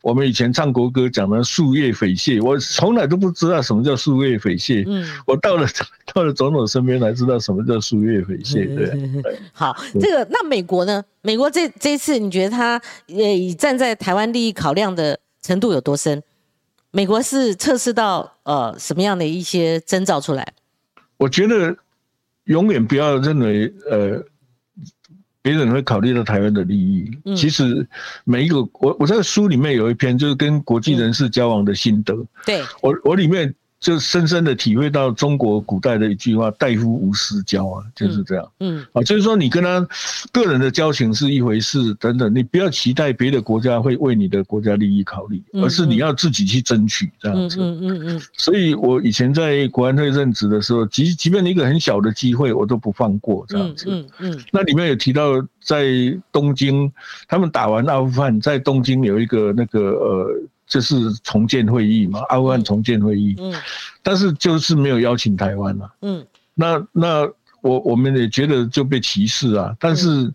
[0.00, 4.84] 我们以前唱国歌讲的树叶匪蟹，我从来都不知道什么叫树叶匪蟹。
[4.86, 5.66] 嗯，我到了
[6.14, 8.64] 到了总统身边才知道什么叫树叶匪蟹。
[8.64, 9.12] 对，
[9.52, 11.04] 好，这个那美国呢？
[11.22, 16.22] 美国这这一次，你觉得他呃以站在台湾利益考量的程度有多深？
[16.92, 20.54] 美国是测试到呃什么样的一些征兆出来？
[21.16, 21.76] 我觉得
[22.44, 24.24] 永远不要认为呃。
[25.48, 27.10] 别人会考虑到台湾的利益。
[27.34, 27.86] 其实
[28.24, 32.14] 每一个我我在书里面有一篇就是跟国际人士交往的心得。
[32.44, 33.54] 对我我里面。
[33.80, 38.50] 就深深的体会到中国古代的一句话“大夫无私交”啊，就是这样。
[38.58, 39.86] 嗯，啊，就是说你跟他
[40.32, 47.60] 个人的交情是一回事，等等，你不要期待别的国家会为你的国家利益考虑，而是你要自己去争取这样子。
[47.60, 48.22] 嗯嗯嗯。
[48.32, 53.86] 所以我以前在国安会任职的时候，即即便一个很小的机会，我都不放过这样子。
[53.88, 54.44] 嗯嗯。
[54.50, 55.86] 那里面有提到，在
[56.32, 56.92] 东京，
[57.28, 60.42] 他们打完阿富汗，在东京有一个那个呃。
[60.68, 62.20] 这是重建会议嘛？
[62.28, 63.54] 阿富汗重建会议，嗯，
[64.02, 67.26] 但是就是没有邀请台湾了，嗯，那那
[67.62, 69.74] 我我们也觉得就被歧视啊。
[69.80, 70.30] 但是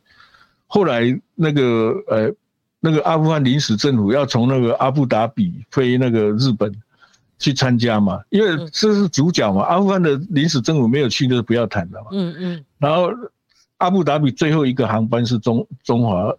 [0.66, 1.04] 后来
[1.36, 2.34] 那个呃
[2.80, 6.74] 那个阿富汗临时政府要从那个阿布达比飞那个日本
[7.38, 9.62] 去参加嘛，因为这是主角嘛。
[9.62, 12.66] 阿富汗的临时政府没有去，就是不要谈了嘛，嗯嗯。
[12.80, 13.12] 然后
[13.78, 16.34] 阿布达比最后一个航班是中中华。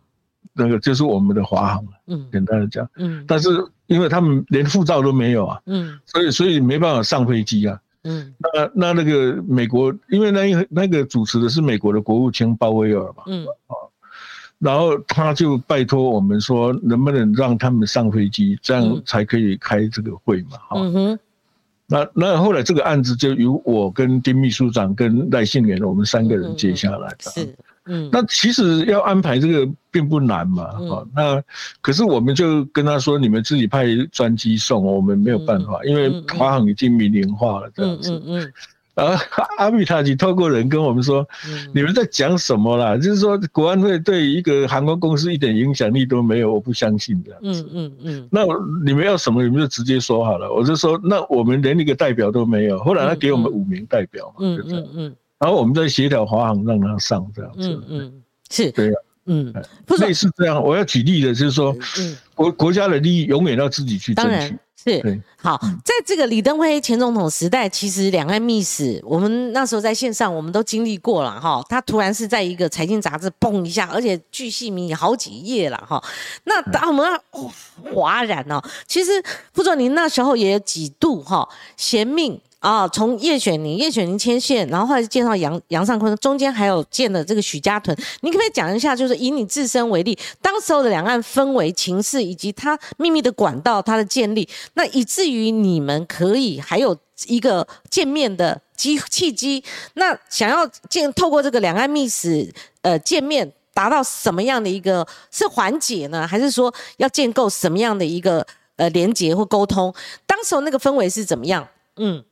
[0.56, 3.48] 那个就是我们的华航嗯，简单的讲，嗯，但是
[3.86, 13.74] 因为他们连护照都没有啊，嗯，所以所以没办法上飞机啊，嗯，那那那个美国，因为那那个主持的是美国的国务卿鲍威尔嘛，嗯，啊，
[14.60, 21.18] 然后他就拜托我们说，能不能让他们上飞机，这样才可以开这个会嘛，哈，嗯哼，
[21.88, 27.56] 那那后来这个案子就由我跟丁秘书长跟赖信元我们三个人接下来的，是。
[27.86, 31.42] 嗯，那其实要安排这个并不难嘛，哈，那
[31.80, 38.12] 可是我们就跟他说，你们自己派专机送，我们没有办法，因为华航已经民营化了这样子。
[38.12, 38.52] 嗯嗯。
[38.94, 39.18] 啊，
[39.58, 41.26] 阿米塔吉透过人跟我们说，
[41.74, 42.96] 你们在讲什么啦？
[42.96, 47.68] 就是说国安会对一个航空公司一点影响力都没有，我不相信这样子。
[47.72, 48.28] 嗯嗯嗯。
[48.30, 48.42] 那
[48.86, 50.48] 你们要什么，你们就直接说好了。
[50.52, 52.78] 我就说，那我们连一个代表都没有。
[52.84, 55.16] 后来他给我们五名代表嘛，嗯嗯嗯。
[55.38, 58.94] 然后我们再协调华航让他上这样子，嗯嗯，是，对啊，
[59.26, 59.52] 嗯，
[60.00, 60.62] 类似这样。
[60.62, 61.74] 我要举例的就是说，
[62.34, 64.56] 国国家的利益永远要自己去争取。
[64.76, 71.64] 是，好，在这个李登辉前总统时代，其实两岸密使，我们那时候在线上，我们都经历过了哈。
[71.68, 76.02] 他突然是在一个财经杂志嘣一下，而且巨细靡好几页了哈。
[76.44, 77.20] 那当我们
[77.94, 79.10] 哗然哦，其实
[79.52, 82.40] 傅总您那时候也有几度哈嫌命。
[82.64, 88.96] 啊，从叶选宁、叶选宁牵线，然后后来介绍杨杨尚昆，中间还有建的这个许家屯，你可不可以讲一下？
[88.96, 96.96] 就是以你自身为例，当时候的两岸氛围、情势，以及它秘密的管道它的建立，那以至于你们可以还有
[97.26, 99.62] 一个见面的机契机，
[99.92, 102.50] 那想要见透过这个两岸密使
[102.80, 106.26] 呃见面，达到什么样的一个是缓解呢？
[106.26, 108.46] 还是说要建构什么样的一个
[108.76, 109.94] 呃连接或沟通？
[110.26, 111.68] 当时候那个氛围是怎么样？
[111.96, 112.24] 嗯。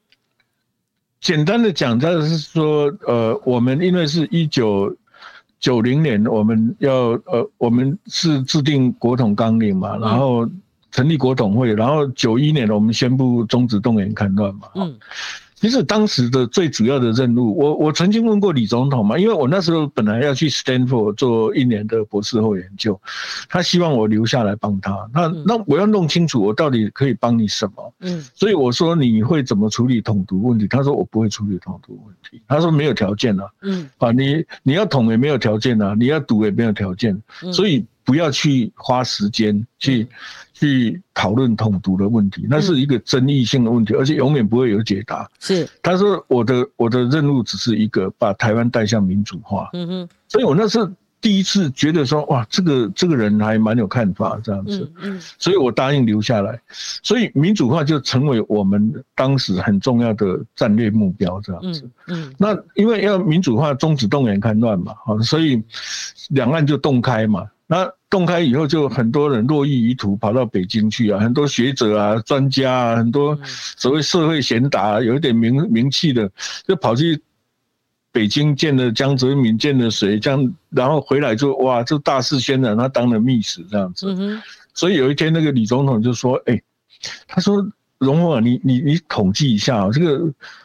[1.22, 4.94] 简单的讲，就是说，呃，我们因为是一九
[5.60, 6.92] 九零年，我们要，
[7.24, 10.46] 呃，我们是制定国统纲领嘛，然后
[10.90, 14.98] 成立国统会，然后九一年我们宣布终止动员戡乱嘛，嗯。
[15.62, 23.00] 其实当时的最主要的任务，我我曾经问过李总统嘛，因为我那时候本来要去 Stanford 做一年的博士后研究，
[23.48, 25.08] 他希望我留下来帮他。
[25.14, 27.94] 那那我要弄清楚我到底可以帮你什么。
[28.00, 30.66] 嗯，所以我说你会怎么处理统独问题？
[30.66, 32.42] 他说我不会处理统独问题。
[32.48, 33.48] 他说没有条件啊。
[33.60, 37.16] 嗯，啊你你要统也没有条件啊，你要独也没有条件，
[37.52, 40.08] 所以不要去花时间去。
[40.62, 45.28] 去讨论统独的问题，那是一个争议性的问题，而且永远不会有解答。
[45.40, 49.70] 是，他说我的我的任务只是一个把台湾带向民主化。
[49.72, 50.78] 嗯哼，所以我那是
[51.20, 54.88] 第一次觉得说，哇，这个这个人还蛮有看法这样子。
[55.02, 56.60] 嗯嗯，所以我答应留下来，
[57.02, 61.90] 所以民主化就成为我们当时很重要的战略目标这样子。
[62.06, 65.60] 嗯嗯，那因为要民主化，终止动员戡乱嘛，好，所以
[66.28, 67.48] 两岸就动开嘛。
[67.72, 73.38] 那洞开以后，就很多人落意于途，跑到北京去啊，很多学者啊、专家啊，很多
[73.78, 76.30] 所谓社会贤达，有一点名名气的，
[76.68, 77.18] 就跑去
[78.12, 84.38] 北京见了江泽民，见了谁，这样，然后回来就哇，就大肆渲染他当了密使这样子。
[84.74, 86.60] 所以有一天，那个李总统就说：“哎，
[87.26, 87.66] 他说。”
[88.02, 90.20] 荣宏啊，你你你统计一下啊，这个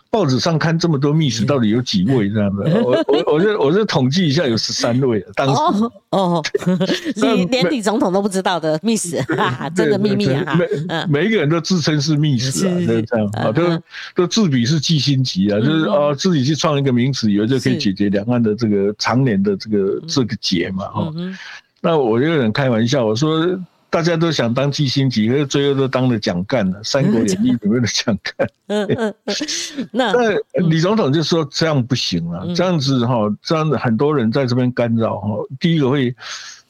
[0.09, 2.63] 报纸上看这么多密使，到底有几位这样的？
[2.81, 5.23] 我我我这我这统计一下，有十三位。
[5.35, 6.43] 当时哦哦，
[7.21, 9.23] 连连李总统都不知道的密使，
[9.75, 10.57] 真的秘密啊！
[10.57, 13.63] 每每一个人都自称是密使啊，就这样啊，都
[14.15, 21.13] 都自比是记心级啊，就是啊自己去创一个名词，以为就可以解决两岸的这个常年的这个这个结嘛哈。
[21.81, 23.45] 那我有点开玩笑，我说。
[23.89, 26.79] 大家都想当基辛级，可是最后都当了蒋干了。
[26.83, 28.47] 《三国演义》里面的蒋干。
[28.67, 29.13] 嗯嗯
[29.91, 30.11] 那
[30.67, 35.29] 李总统就说这样不行了，这样子哈，这样子很多人在这边干扰哈。
[35.59, 36.13] 第一个会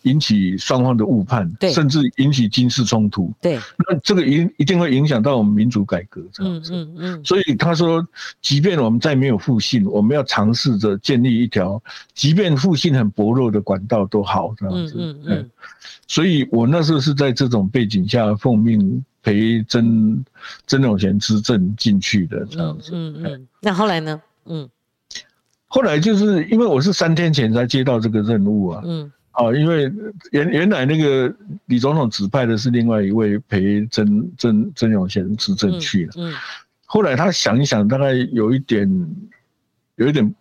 [0.07, 3.33] 引起双方的误判，甚至引起军事冲突。
[3.41, 6.73] 对，那这个一一定会影响到我们民主改革这样子。
[6.73, 7.25] 嗯嗯嗯。
[7.25, 8.05] 所以他说，
[8.41, 11.81] 即便我们再没有复信，我们要尝试着建立一条，
[12.13, 14.95] 即便复信很薄弱的管道都好这样子。
[14.97, 15.51] 嗯嗯嗯。
[16.07, 20.23] 所以我那时候是在这种背景下奉命陪曾
[20.65, 22.91] 曾永贤执政进去的这样子。
[22.93, 23.47] 嗯嗯。
[23.61, 24.21] 那后来呢？
[24.45, 24.69] 嗯。
[25.69, 28.81] 后来就是因为我是三天前才接到这个任务啊。
[28.85, 29.11] 嗯。
[29.37, 29.91] 啊，因为
[30.31, 31.33] 原原来那个
[31.65, 36.13] 李总统指派的是另外一位陪曾曾曾永贤执政去了。
[36.17, 36.33] 嗯。
[36.85, 38.87] 后来他想一想，大概有一点，
[39.95, 40.35] 有一点。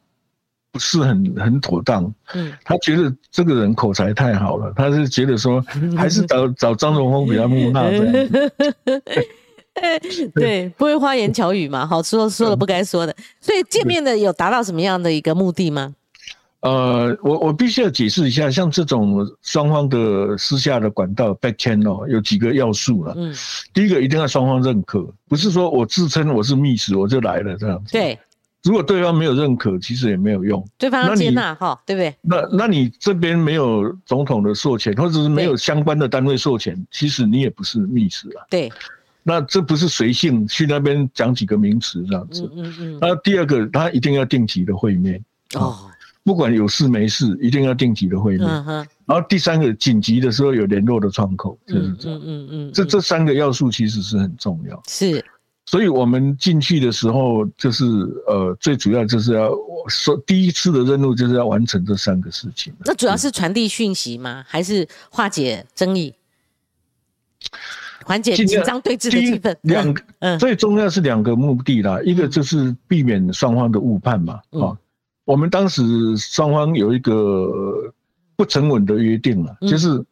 [0.73, 5.59] 不是很很妥当，嗯，他觉得这个人口才太好了，他是觉得说
[5.97, 8.53] 还是找找张荣峰比较木讷的，
[10.35, 15.95] 对，不会花言巧语嘛，好说说了不该说的，所以见面的有达到什么样的一个目的吗？
[16.67, 23.33] 呃，我我必须要解释一下，像这种双方的私下的管道 back channel 有几个要素了，嗯，
[23.73, 28.19] 第一个一定要双方认可，不是说我自称我是密使我就来了这样子，对。
[28.65, 30.67] 如果对方没有认可，其实也没有用。
[30.77, 32.13] 对方要接纳哈，对不对？
[32.21, 38.43] 那那你这边没有总统的授权，或者是没有相关的单位授权，其实你也不是密使啊。
[38.51, 38.69] 对。
[39.23, 42.51] 那这不是随性去那边讲几个名词这样子。
[42.57, 42.99] 嗯嗯嗯。
[43.01, 45.89] 那第二个，他一定要定期的会面哦，
[46.27, 48.49] 不管有事没事，一定要定期的会面。
[48.49, 52.19] 然后第三个，紧急的时候有联络的窗口，就是这样。
[52.19, 52.73] 嗯嗯嗯。
[52.73, 54.83] 这这三个要素其实是很重要。
[54.89, 55.25] 是。
[55.67, 57.85] 所以我们进去的时候，就是
[58.27, 59.53] 呃，最主要就是要
[59.87, 62.75] 说第一次的任务就是要完成这三个事情。
[62.85, 64.43] 那主要是传递讯息吗？
[64.49, 66.13] 还是化解争议、
[68.05, 69.57] 缓解紧张对峙的气氛？
[69.63, 72.01] 两个，嗯，最重要是两个目的啦。
[72.05, 74.41] 一个就是避免双方的误判嘛。
[74.51, 74.77] 啊，
[75.27, 77.93] 我们当时双方有一个
[78.37, 80.03] 不成文的约定了，就是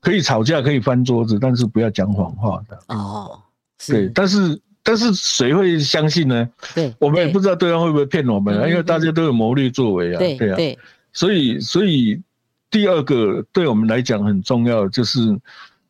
[0.00, 2.78] 可以吵架，可以翻桌子，但是不要讲谎话的。
[2.88, 3.40] 哦，
[3.88, 4.60] 对，但是。
[4.88, 6.48] 但是谁会相信呢？
[6.72, 10.78] 对，我们也不知道对方会不会骗我们啊，因为大家都有谋略作为啊，对啊，
[11.12, 12.22] 所以所以
[12.70, 15.36] 第二个对我们来讲很重要，就是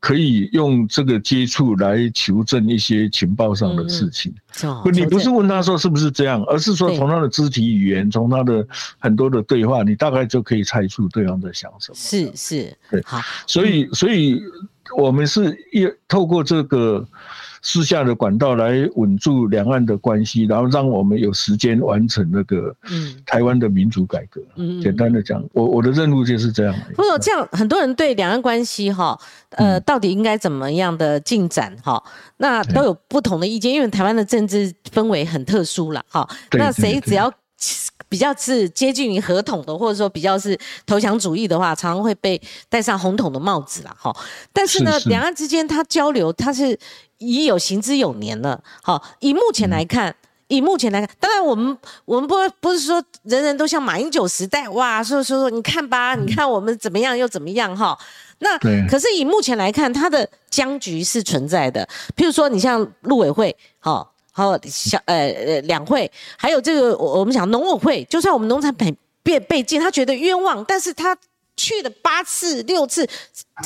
[0.07, 4.33] 可以用这个接触来求证一些情报上的事情。
[4.85, 8.65] 不，你不是问他说是不是这样，而是说从他的肢体语言，从他的
[9.01, 11.97] 很多的对话，你大概就可以猜出对方在想什么。
[11.97, 14.41] 是是，对，好，所以所以
[14.97, 17.05] 我们是也透过这个。
[17.69, 24.41] 私下的管道来稳住两岸的关系，然后让我们有时间完成那个嗯台湾的民主改革。
[24.55, 26.73] 嗯，简单的讲，我我的任务就是这样。
[26.95, 29.19] 不过这样，很多人对两岸关系哈，
[29.51, 32.01] 呃，到底应该怎么样的进展哈，
[32.37, 36.25] 那都有不同的意见，因为台湾的政治氛围很特殊了哈。
[36.53, 37.29] 那谁只要
[38.09, 44.15] 比较是接近于合统的，或者说比较是投降主义的话，常常会被戴上红统的帽子了哈。
[44.53, 46.79] 但是呢，两岸之间它交流，它是。
[47.19, 50.15] 已有行之有年了，好，以目前来看，
[50.49, 57.99] 以目前来看，当然我们我们不不是说人人都像马英九时代哇，说说说，你看吧，你看我们怎么样又怎么样哈，
[58.41, 61.89] 那可是以目前来看，它的僵局是存在的。
[62.15, 64.13] 譬如说，你像陆委会，好，
[64.45, 71.17] 好小呃呃两会，还有这个我我们讲农委会，就算我们农产品被被禁，他觉得冤枉，但是他。
[71.59, 73.09] 去了八次六次，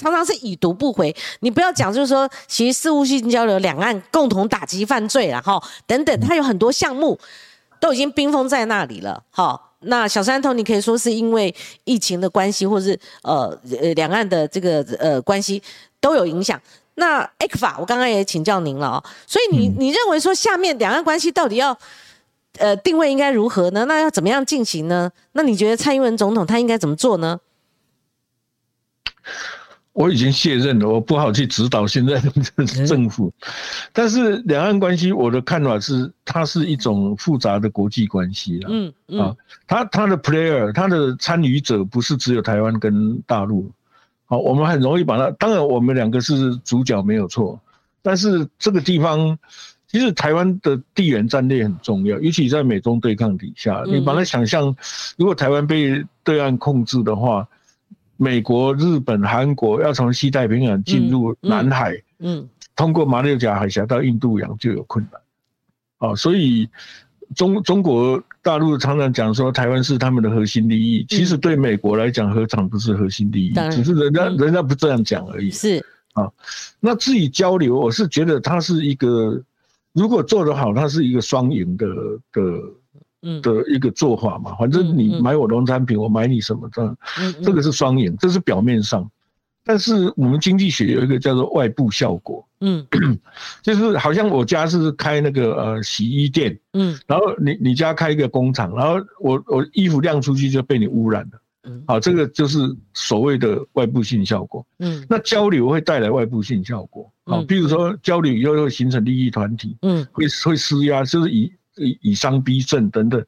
[0.00, 1.12] 常常是已读不回。
[1.40, 7.18] 你不要讲，就是说，其实事务性交流，两岸共同打击犯罪然后等等，它有很多项目
[7.80, 9.20] 都已经冰封在那里了。
[9.30, 11.52] 好，那小山头，你可以说是因为
[11.82, 15.60] 疫情的关系，或是呃呃两岸的这个呃关系
[16.00, 16.60] 都有影响。
[16.95, 19.05] 那 A 克法，我刚刚也请教您了哦。
[19.26, 21.76] 所以你你认为说，下面两岸关系到底要
[22.59, 23.84] 呃定位应该如何呢？
[23.86, 25.11] 那要怎么样进行呢？
[25.32, 27.41] 那你觉得蔡英文总统他应该怎么做呢？
[29.93, 32.30] 我已经卸任了，我不好去指导现在的
[32.86, 33.30] 政府。
[33.93, 38.68] 但是两岸关系，我的看法是，它是一种复杂的国际关系了。
[38.70, 39.36] 嗯嗯，啊，
[39.66, 43.70] 它它的 player，它的参与者不是只有台湾跟大陆。
[44.30, 47.60] 好，我们很容易把它，当然我们两个是主角没有错，
[48.00, 49.38] 但是这个地方
[49.86, 54.74] 其实台湾的地缘战略很重要，尤其在美中对抗底下，你把它想象，
[55.18, 57.46] 如果台湾被对岸控制的话。
[58.22, 66.68] 美国、日本、韩国要从西太平洋进入南海，嗯，通过马六甲海峡到印度洋就有困难，啊，所以
[67.34, 73.53] 中中国大陆常常讲说台湾是他们的核心利益，其实对美国来讲何尝不是核心利益？
[73.70, 75.51] 只是人家人家不这样讲而已。
[75.51, 75.84] 是
[76.14, 76.30] 啊，
[76.80, 79.43] 那至于交流，我是觉得它是一个，
[79.93, 81.86] 如果做得好，它是一个双赢的
[82.32, 82.43] 的。
[83.43, 86.97] 的一个做法嘛，反正你买我农产品，我买你什么的，
[87.45, 89.07] 这个是双赢，这是表面上。
[89.70, 92.84] 但是我们经济学有一个叫做外部效果，嗯，
[93.62, 102.58] 就是好像我家是开那个呃洗衣店，嗯，然后你你家开一个工厂，然后我我衣服晾出去就被你污染了，嗯，好，这个就是
[102.94, 111.52] 所谓的外部性效果，嗯，那交流会带来外部性效果，好，比如说交流以后会形成利益团体，嗯，会会施压，就是以。
[111.76, 113.24] 以以商逼政等等，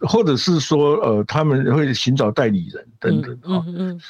[0.00, 3.64] 或者是说，呃，他们会寻找代理人等等啊。
[3.68, 4.00] 嗯嗯，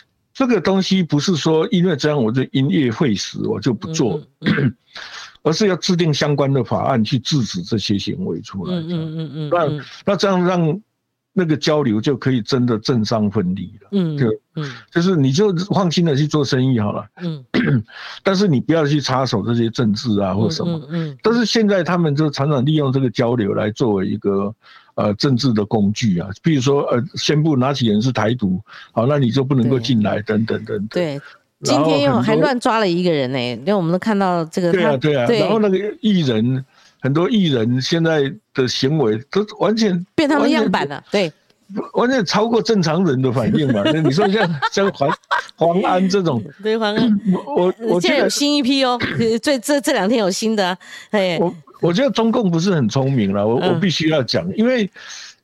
[0.40, 4.18] 这个东西不是说因为这样我就因噎废食，我就不做，
[5.44, 8.74] 而是要制定相关的法案去制止这些行为出来。
[8.74, 10.80] 嗯嗯嗯嗯，那那这样让。
[11.32, 14.26] 那个交流就可以真的政商分离了，嗯，就
[14.56, 17.42] 嗯，就是你就放心的去做生意好了，嗯，
[18.24, 24.52] 但是你不要去插手这些政治啊或什么，嗯，但是现在他们就常常利用这个交流来作为一个
[25.00, 28.60] 呃政治的工具啊，比如说呃宣布哪几人是台独，
[28.92, 31.20] 好，那你就不能够进来等等等等，对，
[31.62, 36.64] 今天又还乱抓了一个人呢，因为我们都看到这个，对啊对啊，然后那个艺人。
[37.02, 41.32] 很多艺人现在的行为都完全变他们样板了，对，
[41.94, 43.80] 完全超过正常人的反应嘛。
[43.86, 45.10] 那你说像 像黄
[45.56, 47.20] 黄安这种，对黄安，
[47.56, 49.00] 我我现在有新一批哦，
[49.40, 50.76] 最 这这两天有新的，
[51.08, 51.50] 哎，我
[51.82, 54.90] 我觉得中共不是很聪明了，我我必须要讲，因为。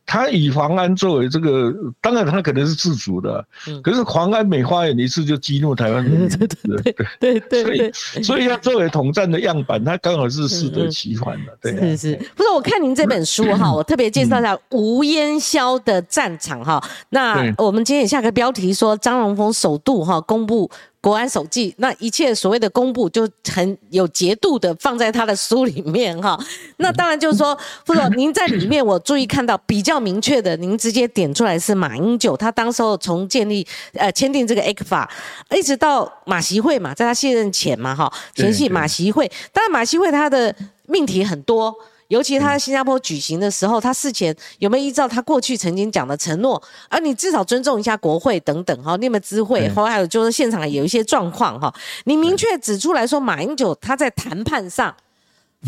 [0.08, 3.44] 他以黄安作为这个，当然他可能是自主的，
[3.82, 6.28] 可是黄安每发言一次就激怒台湾人，
[7.18, 11.72] 对对对所以所以他作为统战的样板，他刚好是适得其反的，对。
[11.72, 20.70] 是是，不是我看您这本书哈，我特别介绍一下吴烟霄的战场哈，那我们今天也下个标题说张荣峰首度哈公布。
[21.00, 26.36] 国安手记，那一切所谓的公布就很有节度的放在他的书里面哈。
[26.78, 35.08] 那当然就是说，傅总您在里面我注意看到比较明确的，您直接点出来是马英九，他当时候从建立呃签订这个 A 克法，
[35.50, 40.54] 一直到马习会嘛，在他卸任前嘛哈，前夕马习会，当然马习会他的
[40.86, 41.74] 命题很多。
[42.08, 46.62] 尤其他在新加坡举行的时候，他事前有没有依照他过去曾经讲的承诺？
[46.88, 49.68] 而你至少尊重一下国会等等哈，你有没有知会？
[49.70, 54.94] 后还有就是现场有一些状况哈，你明确指出来说马英九他在谈判上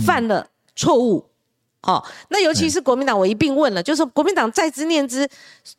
[0.07, 1.27] 犯了错误，
[1.83, 5.29] 哦，那尤其是国民党，我一并问了，就是国民党在之念之，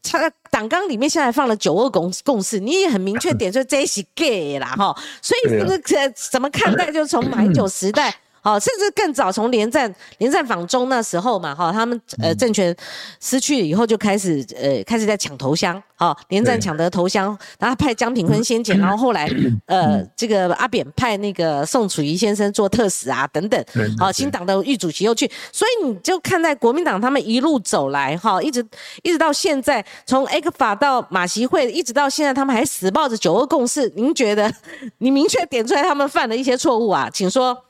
[0.03, 6.91] 他党纲里面现在放了九二共共识，你也很明确点 说这是 gay 啦哈，所以这个怎么看待？
[6.91, 8.14] 就是从马英九时代。
[8.42, 12.76] 好，甚至更早从连战连战访中那时候嘛，哈，他们呃政权
[13.20, 19.30] 失去了以后就开始呃开始在抢头香，好，连战抢得头香，然后派江品坤先遣，然后后来
[19.68, 23.64] 呃这个阿扁派那个宋楚瑜先生做特使啊等等，
[23.98, 28.66] 好，新党的玉主席又去，所以你就看在国民党他们一路走来哈，一直
[29.04, 34.52] 一直到现在，从 X 法到马习会，一直到现在，他们还死抱着九二共识，您觉得
[35.00, 37.66] 你明确点出来他们犯了一些错误啊，请说。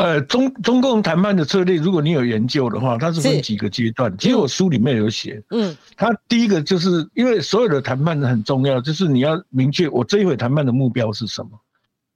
[0.00, 4.16] 呃，中中共谈判的策略，如果你有研究的话，它是分几个阶段。
[4.16, 11.50] 其实我书里面有写，嗯，它第一个就是因为所有的谈判很重要，就是你要明确我这一回谈判的目标是什么，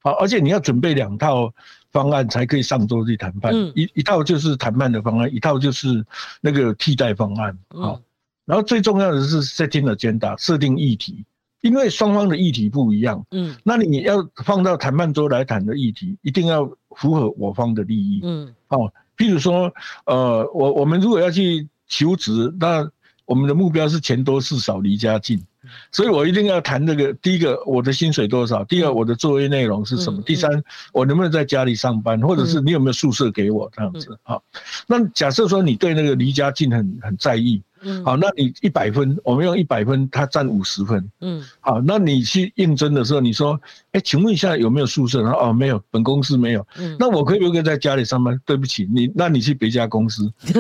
[0.02, 1.52] 好，而且你要准备两套
[1.92, 6.06] 方案才可以上桌去谈判，一一套就是谈判的方案，一套就是
[6.40, 8.00] 那个替代方案，好，
[8.46, 11.26] 然后最重要的是 setting agenda 设定议题。
[11.60, 19.72] 因为双方的议题不一样，嗯，那你要放到谈判桌来谈的议题，一定要符合我方的利益，嗯，哦，譬如说，
[20.06, 22.88] 呃，我我们如果要去求职，那
[23.24, 25.42] 我们的目标是钱多事少离家近，
[25.90, 27.12] 所以我一定要谈这个。
[27.14, 34.18] 第一个，我的薪水多少；第二，我的作业内容是什么；第三，我能不能在家里上班，或者是你有没有宿舍给我这样子？
[34.22, 34.42] 好，
[34.86, 37.62] 那假设说你对那个离家近很很在意。
[37.84, 41.10] 嗯，好，那你一百分，我们用一百分，他占五十分。
[41.20, 43.60] 嗯，好，那你去应征的时候，你说，
[43.92, 45.22] 哎，请问一下有没有宿舍？
[45.22, 46.66] 然后哦，没有，本公司没有。
[46.78, 48.40] 嗯，那我可不可以在家里上班？
[48.44, 50.32] 对不起，你那你去别家公司。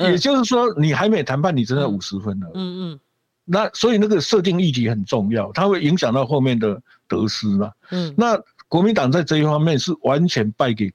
[0.00, 2.50] 也也就是说，你还没谈判，你真的五十分了。
[2.54, 3.00] 嗯嗯。
[3.44, 7.70] 那所以那个设定议题很重要，它会影响到后面的得失嘛。
[7.90, 8.12] 嗯。
[8.16, 10.92] 那国民党在这一方面是完全败给。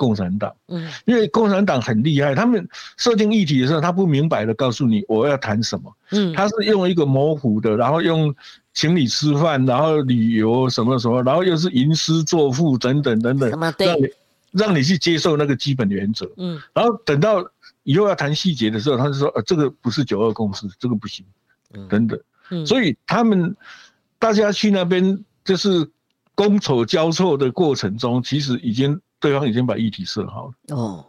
[0.00, 8.34] 共产党，嗯，因为共产党很厉害，他们设定议题的时候，他不明白的告诉你我要谈什么，嗯，他是用一个模糊的，然后用
[8.72, 14.08] 请你吃饭，然后旅游什么什么，然后又是吟诗作赋等等等等，让你
[14.52, 17.44] 让你去接受那个基本原则，嗯，然后等到
[17.82, 21.26] 以后要谈细节的时候，他就说，呃，这个不是九二共识，这个不行，
[21.90, 22.18] 等等，
[22.50, 23.54] 嗯，所以他们
[24.18, 25.86] 大家去那边就是
[26.34, 28.98] 觥筹交错的过程中，其实已经。
[29.20, 30.76] 对方已经把议题设好了。
[30.76, 31.04] 哦，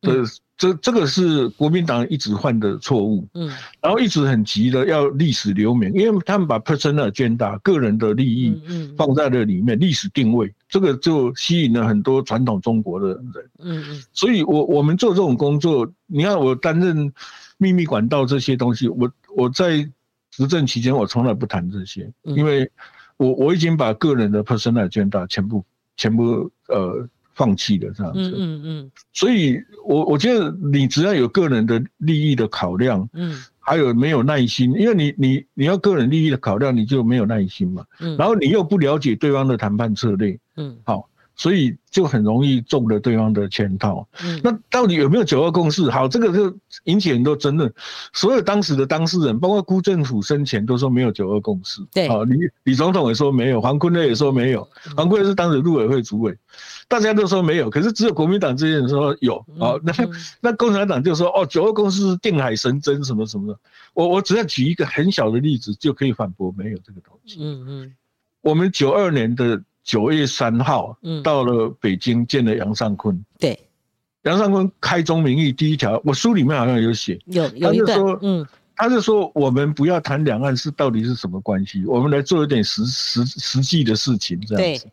[0.00, 0.24] 这
[0.56, 3.48] 这这个是国民党一直犯的错误，嗯，
[3.80, 8.60] 然后一直很急的要历史留名，因为他们把 personal agenda 个人的利益
[8.96, 17.12] 放在了里面，历史定位这个就吸引了很多传统中国的人，嗯嗯，所以我我们做这种工作，你看我担任
[17.56, 19.88] 秘密管道这些东西，我我在
[20.30, 22.68] 执政期间我从来不谈这些，因为
[23.16, 25.64] 我我已经把个人的 personal agenda 全部
[25.96, 27.08] 全部呃。
[27.38, 41.08] 放弃了这样子，嗯嗯嗯，所以我我觉得你只要有个人的利益的考量，嗯，还有没有耐心，因为你你你要个人利益的考量，你就没有耐心嘛，嗯，然后你又不了解对方的谈判策略，嗯，好。
[41.38, 44.06] 所以就很容易中了对方的圈套。
[44.22, 45.88] 嗯，那到底有没有九二共识？
[45.88, 47.72] 好，这个就引起很多争论。
[48.12, 51.80] 所有当时的当事人，包括辜政府生前都说没有九二共识。
[51.92, 54.68] 对，啊，李李总统也说没有，黄坤烈也说没有。
[54.96, 56.36] 黄坤烈是当时陆委会主委，
[56.88, 59.36] 大家都说没有，可是只有国民党这些人说有。
[59.60, 59.92] 啊，那
[60.40, 63.58] 那共产党就说哦，九二共识是定海神针什么什么的。
[63.94, 67.38] 我我只要举一个很小的例子就可以反驳没有这个东西。
[67.40, 67.94] 嗯嗯，
[68.40, 69.62] 我们九二年的。
[69.88, 73.24] 九月三号，嗯，到了北京见了杨尚昆。
[73.38, 73.58] 对，
[74.24, 84.86] 杨尚昆开宗明义第一条，我书里面好像有写，有有一说，嗯，他就说我们不要谈两岸是到底是什么关系，我们来做一点实实实际的事情，这样子。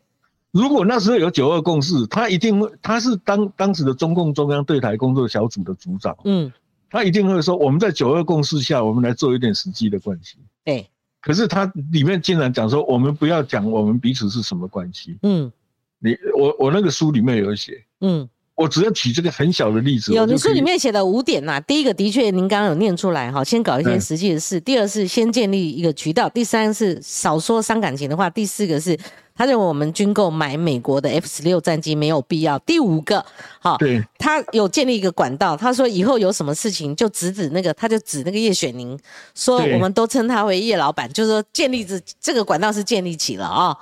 [0.50, 6.50] 如果那时候有九二共识，他一定会，他是当当时的中共中央对台工作小组的组长，嗯，
[6.88, 10.38] 他一定会说，我们在九二共识下，我们来做一点实际的关系。
[10.64, 10.88] 对。
[11.26, 15.18] 可是他里面竟然讲说，我们不要讲我们彼此是什么关系。
[15.24, 15.50] 嗯，
[15.98, 17.82] 你我我那个书里面有写。
[18.00, 20.12] 嗯，我只要举这个很小的例子。
[20.12, 28.96] 有你书里面写的五点呐，第一个的确您刚刚有念出来哈，先搞一些实际的事；第二是先建立一个渠道；第三是少说伤感情的话；第四个是。
[29.36, 32.58] 他认为我们军购买美国的 F 十六战机没有必要。
[32.60, 33.24] 第五个，
[33.60, 33.76] 好，
[34.18, 35.56] 他有建立一个管道。
[35.56, 38.98] 他说以后有什么事情就指指那个，他就指那个叶雪宁，
[39.34, 43.76] 说我们都称他为叶老板，就是说建立这这个管道是建立起了啊，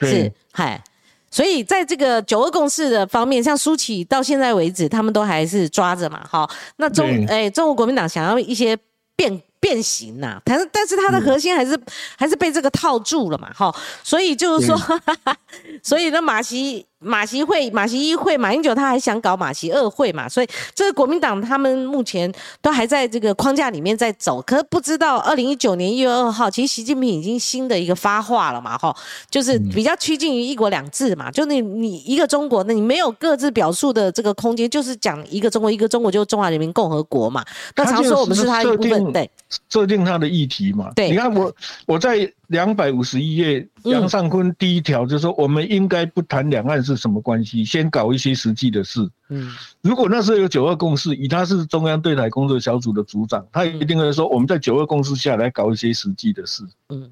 [0.00, 0.82] 是嗨。
[1.30, 8.76] 所以在这个九二共识的方面，像苏启到现在为止，他们都还是抓着嘛，好，那中哎中国国民党想要一些
[9.16, 9.42] 变。
[9.60, 11.78] 变形呐，但是但是它的核心还是
[12.16, 14.76] 还是被这个套住了嘛，哈，所以就是说，
[15.84, 16.86] 所以呢，马习。
[17.02, 20.28] 马习会、马习一会、马英九他还想搞马习二会嘛？
[20.28, 22.30] 所以这个国民党他们目前
[22.60, 28.76] 都还在这个框架里面在走，可是不知道二零一九年一月二号，其实习近平已经新的一个发话了嘛？
[28.76, 28.94] 哈，
[29.30, 37.42] 就是比较趋近于一国两制嘛，就你你一个中国，那你没有各自表述的这个空间，就是讲一个中国，一个中国就是中华人民共和国嘛。
[37.76, 39.30] 那常说我们是他一部分，对，
[39.70, 40.90] 设定他的议题嘛。
[40.94, 41.50] 对，你看我
[41.86, 42.30] 我在。
[42.50, 49.08] 两百五十一页，杨尚昆第一条就是说，我们应该不谈两岸是什么关系，先搞一些实际的事。
[49.28, 56.64] 嗯，如果那时候有九二共识，以他是中央对台工作小组的组长，他一定会说，我们在九二共识下来搞一些实际的事。
[56.88, 57.08] 嗯，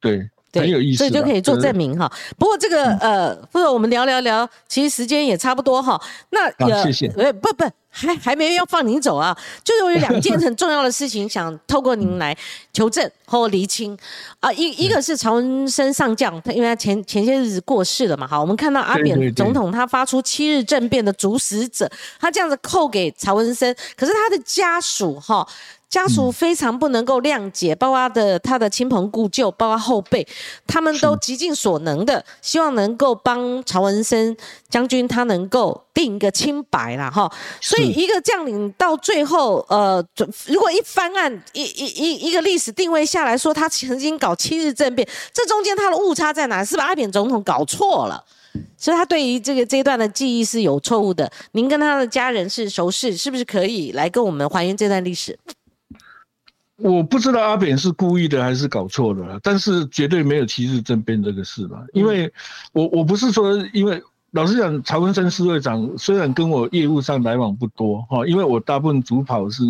[0.00, 2.10] 对，很有意思，所以就可以做证明哈。
[2.38, 6.00] 不过这个呃，或者我们聊聊聊，其实时间也差不多哈。
[6.30, 7.06] 那谢谢。
[7.16, 7.64] 呃，不不。
[7.92, 12.36] 还还没要放您走啊，就是有两件很重要的事情，想透过您来
[12.72, 13.98] 求证或厘清
[14.38, 14.52] 啊。
[14.52, 21.90] 一一个是曹文生上将，他因为他前前些日子过世了嘛，好，我们看到阿扁总统他发出七日政变的主使者，
[22.20, 25.44] 他这样子扣给曹文生，可是他的家属哈。
[25.90, 30.26] 家属非常不能够谅解，包括的他的亲朋故旧，包括后辈，
[30.66, 34.34] 他们都极尽所能的，希望能够帮曹文生
[34.68, 37.30] 将军他能够定一个清白啦，哈。
[37.60, 40.02] 所以一个将领到最后，呃，
[40.46, 46.64] 如果一翻案，一一一一个历史定位下来说他曾经搞七日政变，这中间他的误差在哪？
[46.64, 48.24] 是不是阿扁总统搞错了？
[48.76, 51.30] 所以他对于这个这一段的记忆是有错误的。
[51.52, 55.36] 您跟他的家人是熟识，是不是可以来跟我们还原这段历史？
[56.80, 61.84] 我不知道阿扁是故意的还是搞错了，但是绝对没有七日政变这个事吧？
[61.92, 62.32] 因为
[62.72, 64.02] 我我不是说因为。
[64.32, 69.64] 老实讲，曹文生司会长虽然跟我业务上来往不多哈，因为我大部分主跑是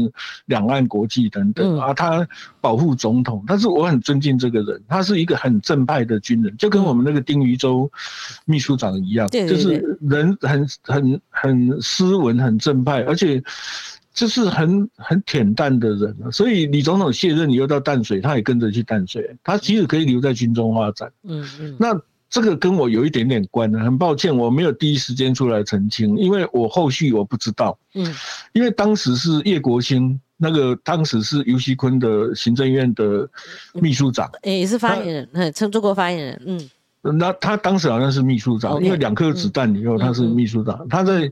[0.45, 2.29] 两岸国际等等啊，他
[2.61, 7.91] 保护总统，但是我很尊敬这个人，他是一个很正派的军人，就跟我们那个丁于洲
[8.45, 13.43] 秘书长一样，就是人很很很斯文、很正派，而且
[14.21, 16.15] 就是很很恬淡的人。
[16.31, 21.11] 所以李总统卸任以后到淡水，他也跟着去淡水，他其实可以留在军中发展。
[21.25, 21.99] 嗯嗯，那。
[22.33, 28.07] 这个跟我有一点点关很抱歉我没有第一时间出来澄清，因为我后续我不知道，嗯，
[28.53, 33.29] 因为当时是叶国兴，那个当时是尤熙坤的行政院的
[33.73, 41.29] 秘书长，也是发言人，称中国发言人，嗯，那他当时好像是秘书长，因为两颗子弹以后他是秘书长，他在。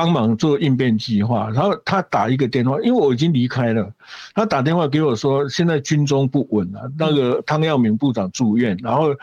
[0.00, 3.92] 帮忙做应变计划，然后他打一个电话，因为我已经离开了，
[4.34, 9.14] 他打电话给我说，现在军中不稳了，那个汤耀明部长住院，然后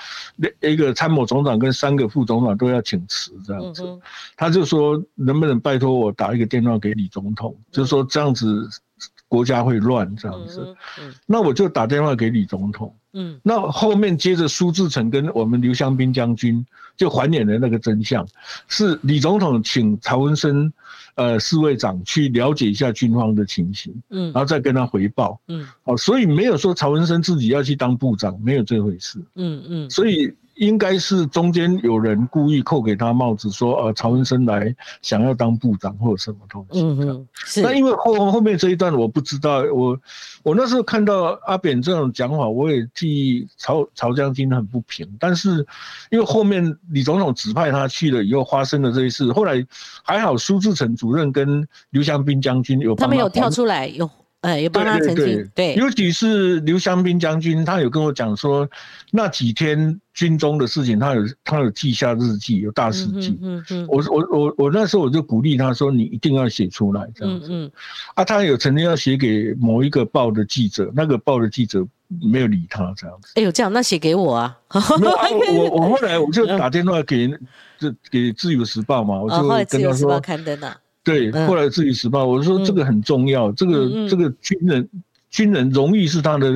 [0.61, 3.84] 一个参谋总长跟三个副总长都要请辞，这样子，
[4.36, 8.69] 他就说能不能拜托我打一个电话给李总统，就是说这样子
[9.28, 10.75] 国家会乱这样子，
[11.25, 12.95] 那我就打电话给李总统。
[13.13, 16.65] 嗯，那后面接着苏志成跟我们刘湘斌将军
[16.95, 18.28] 就还原了那个真相，
[18.67, 20.71] 是李总统请曹文生，
[21.15, 30.34] 呃，侍卫长去了解一下军方的情形，嗯，然后再跟他回报，嗯，好，所以没有说曹文生自己要去当部长，没有这回事，嗯嗯，所以。
[30.58, 36.82] 应该是中间有人故意扣给他帽子，说呃曹文生来想要当部长或者什么东西。
[36.82, 37.62] 嗯嗯，是。
[37.62, 39.97] 那因为后后面这一段我不知道，我
[40.43, 45.08] 我那时候看到阿扁这种讲法，我也替曹曹将军很不平。
[45.20, 45.66] 但是
[46.10, 49.66] 因为后面李总统指派他去了以后，发生了这一事，后来
[50.03, 54.10] 还好苏志成主任跟刘祥斌将军有他们有跳出来有。
[54.42, 58.70] 呃，也帮他澄清，对，尤其是刘湘斌将军，他有跟我讲说，
[59.12, 63.36] 那几天军中的事情，他有他有记下日记，有大事记。
[63.42, 67.48] 嗯嗯，我我我我那时候我就鼓励他说，你一定要写出来这样子。
[67.50, 67.72] 嗯嗯，
[68.14, 71.84] 啊，他有曾经要写给某一个报的记者，那个报的记者
[72.22, 73.32] 没有理他这样子。
[73.36, 74.56] 哎呦，这样那写给我啊？
[74.70, 77.28] 我我后来我就打电话给
[77.80, 80.78] 这给自由时报嘛，我就跟他说刊登了。
[81.08, 84.88] 对，后来自己死报，我说这个很重要，这个这个军人。
[85.30, 86.51] 军人荣誉是他的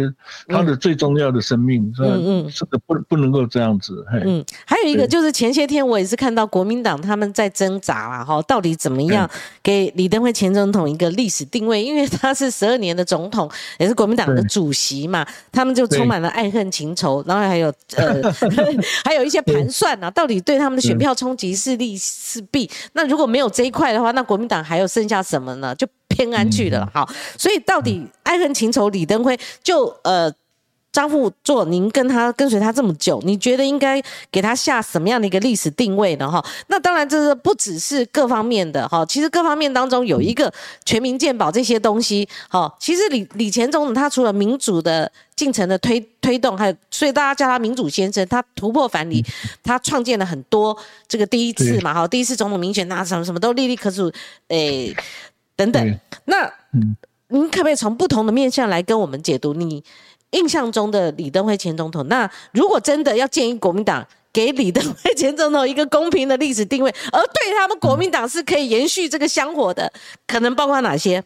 [0.47, 2.07] 他的最重要的生命，是吧？
[2.11, 4.05] 嗯嗯，是的，不不能够这样子。
[4.23, 9.29] 嗯，还有一个就是前些天我也是看到国民党他们在挣扎啦，哈，到底怎么样
[9.61, 11.83] 给李登辉前总统一个历史定位？
[11.83, 17.67] 因为他是十二年的总统， 也是国民党的主席嘛，他们就充满了爱恨情仇，然后还有
[17.97, 18.21] 呃，
[19.03, 22.69] 还有一些盘算啊，到底对他们的选票冲击是利是弊？
[22.93, 25.75] 那如果没有这一块的话，那国民党还有剩下什么呢？
[25.75, 25.85] 就。
[26.11, 30.31] 偏安去了，好，所以到底爱恨情仇，李登辉就呃，
[30.91, 36.29] 张富作，您跟他跟随他这么久，你觉得应该给他下什么样的一个历史定位呢？
[36.29, 40.53] 哈，那当然这是不只是各方面的哈，其实各方面当中有一个
[40.83, 49.23] 全民健保这些东西，哈，其实李李前总统他除了民主的进程的推推动，还有所以大家叫他民主先生，他突破藩篱，
[49.63, 54.11] 他创建了很多这个第一次嘛，哈，第一次总统民选那什么什么都历历可数，
[54.49, 54.93] 诶。
[55.55, 56.51] 等等，那
[57.27, 59.83] 您可不可以从不同的面向来跟我们解读你
[60.31, 62.07] 印象中的李登辉前总统？
[62.07, 69.91] 那如果真的要建议国民党给李登辉前总统一个公平的历史定位，而对他们国民党是可以延续这个香火的，
[70.27, 71.23] 可能包括哪些？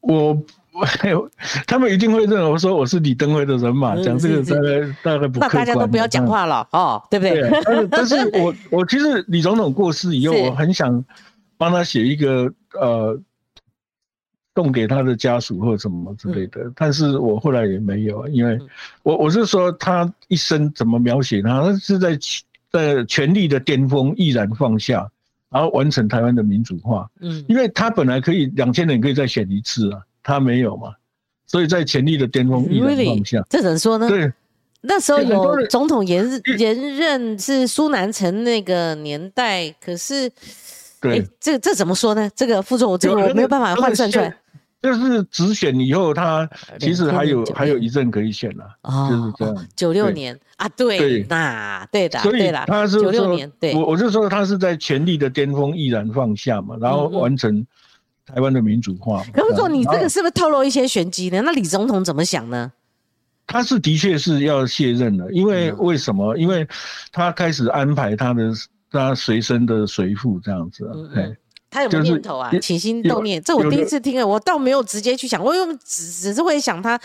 [0.00, 0.32] 我
[0.72, 1.30] 我
[1.66, 7.88] 他们一定会认为说我是李登辉的人马，讲这个大概大概不那大家都不要讲话了哦，对不对？
[7.90, 11.04] 但是我 我其实李总统过世以后，我很想。
[11.56, 13.20] 帮他写一个呃，
[14.54, 18.58] 送给他的家属或什么之类的，但是我后来也没有，因为
[19.02, 22.18] 我我是说他一生怎么描写他，他是在
[22.70, 25.10] 在权力的巅峰毅然放下，
[25.50, 27.06] 然后完成台湾的民主化。
[27.20, 30.94] 嗯，因为他本来可以两千年可以再选一次啊，他没有嘛，
[31.46, 33.44] 所以在权力的巅峰毅然放下。
[33.50, 34.08] 这怎么说呢？
[34.08, 34.32] 对，
[34.80, 36.26] 那时候有总统延
[36.58, 40.32] 延任是苏南成那个年代，可是。
[41.00, 42.30] 对，这这怎么说呢？
[42.34, 44.36] 这个副总，我这个我没有办法换算出来。
[44.82, 48.64] 就是直选以后，他其实还有还有一阵可以选了，
[49.10, 49.66] 就是这样。
[49.74, 57.66] 九六年啊，对，那对的，所以他是九六年，对，我我就说他是在权力的巅峰毅然放下嘛，然后完成
[58.26, 59.24] 台湾的民主化。
[59.34, 61.42] 副总，你这个是不是透露一些玄机呢？
[61.44, 62.70] 那李总统怎么想呢？
[63.48, 66.36] 他是的确是要卸任了，因为为什么？
[66.36, 66.68] 因为
[67.10, 68.52] 他开始安排他的。
[68.96, 70.88] 他随身的随父这样子，
[71.68, 72.50] 他有没有念头啊？
[72.58, 76.98] 起心动念，这我第一次听啊，我倒没有直接去想，我用只只是会想他，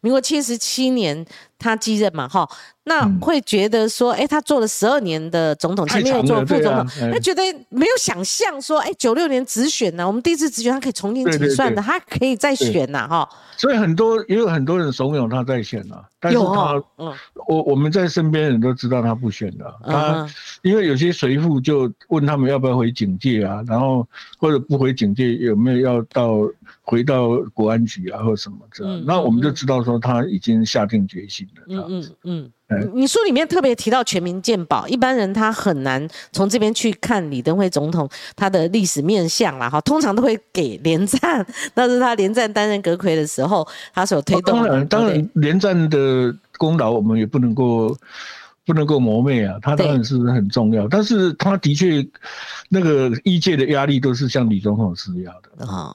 [0.00, 1.24] 民国七十七年
[1.64, 2.48] 他继任嘛，哈，
[2.84, 13.28] 那会觉得说，哎，他做了十二年的总统，前面又做副总统，他觉得没有想象说，哎，九六年直选呢，我们第一次直选他可以重新计算的，他可以再选呐，哈。
[13.56, 16.82] 所以很多也有很多人怂恿他再选啊，但是他，
[17.46, 20.28] 我我们在身边人都知道他不选的，他
[20.62, 24.06] 因为有些随父就问他们要不要回警界啊，然后
[24.38, 26.38] 或者不回警界有没有要到
[26.82, 32.50] 回到国安局啊或什么这样，那我们就知道说他已经下定决心了，嗯嗯嗯。
[32.94, 44.56] 你书里面特别提到全民健保，一般人他很难从这边去看李登辉总统他的历史面相啦，哈，通常都会给连战，那是他连战担任阁魁的时候，他所推动。
[44.56, 47.96] 当然，当然连战的功劳我们也不能够
[48.66, 52.04] 不能够磨灭啊，他当然是很重要，但是他的确
[52.70, 55.94] 那个一届的压力都是向李总统施压的啊。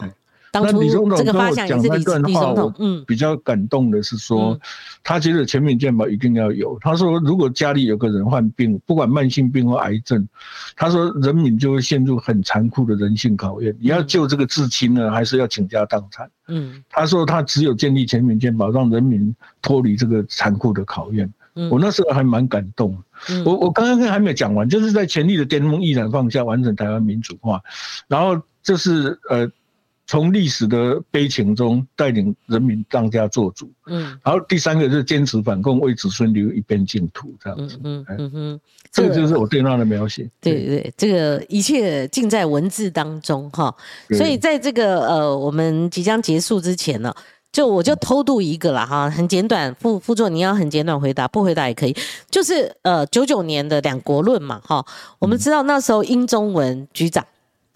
[0.51, 2.73] 那李总统跟我讲那段话，我
[3.05, 4.59] 比较感动的是说，
[5.03, 6.75] 他觉得全民健保一定要有。
[6.81, 10.27] 他说，如果家里有个人患病，不管慢性病或癌症，
[10.75, 13.75] 他说人民就会陷入很残酷的人性考验。
[13.79, 16.27] 你要救这个至亲呢，还是要倾家荡产？
[16.47, 21.31] 嗯，他说他只有建立全民健保，让人民脱离这个残酷的考验。
[21.69, 22.97] 我那时候还蛮感动。
[23.45, 27.61] 我我刚刚还没有讲完，就是在权力的巅峰毅然放下，完成台湾民主化，
[28.07, 29.47] 然后就是呃。
[30.09, 38.59] 从历史的悲情中带领人民当家做主，嗯，然后第三个是坚持反共，为子孙留一片净土，这样子，嗯嗯嗯，
[38.91, 40.27] 这个就是我对他的描写。
[40.41, 43.71] 对对，这个一切尽在文字当中哈。
[44.17, 47.13] 所以在这个呃，我们即将结束之前呢，
[47.51, 51.95] 就我就偷渡一个了哈，很简短，副副座你要很简短回答，不回答也可以。
[52.31, 54.83] 就是呃，九九年的两国论嘛哈，
[55.19, 57.23] 我们知道那时候英中文局长。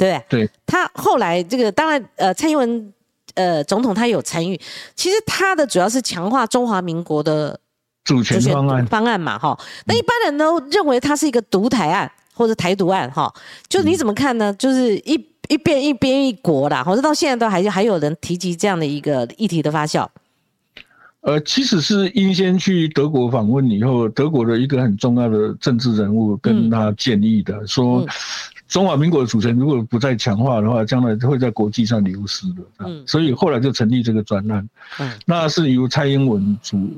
[0.04, 0.50] 对对？
[0.66, 2.94] 他后来这个当然，呃，蔡英文
[3.36, 4.60] 呃总统他有参与，
[4.96, 7.58] 其实他的主要是强化中华民国的
[8.04, 9.58] 主权方案方案嘛，哈。
[9.86, 13.34] 那一般人都认为它是一个独台案或者台独案，哈。
[13.70, 14.54] 就你怎么看呢？
[14.54, 15.14] 就是一
[15.48, 20.06] 一边一边一国啦，或者到现在都还还有人提及这样的一个议题的发酵。
[21.22, 28.06] 呃，其实是英先去德国访问以后，德国的一个很重要的政治人物跟他建议的说。
[28.74, 32.64] 中华民国的主权如果不再强化的话，将来会在国际上流失的。
[32.80, 34.68] 嗯，所以后来就成立这个专案。
[34.98, 36.90] 嗯，那是由蔡英文主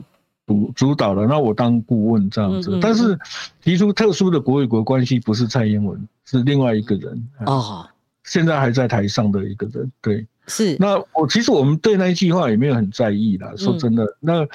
[0.47, 2.79] 主主导的，那我当顾问这样子。
[2.81, 3.19] 但是
[3.61, 7.29] 提出特殊的国与国关系不是蔡英文，是另外一个人。
[7.45, 7.85] 哦，
[8.23, 9.91] 现在还在台上的一个人。
[10.01, 10.25] 对。
[10.47, 13.53] 是，那我其实我们对那一句话也没有很在意啦。
[13.57, 14.47] 说真的，那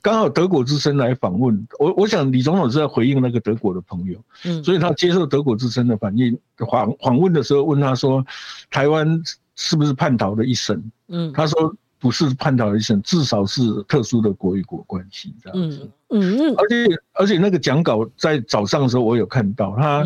[0.00, 8.24] 刚好德国之声来访问我，我想李总统是在回应那个德国的朋友，嗯，所以他接受德国之声的反应访访问的时候，问他说，
[8.70, 9.22] 台湾
[9.54, 10.82] 是不是叛逃的一生？
[11.08, 11.74] 嗯，他说。
[12.02, 15.82] 不是叛逃的一生，至少是特殊的国与国关系这样子。
[15.84, 20.04] 嗯嗯而且而且那个讲稿在早上的时候我有看到，他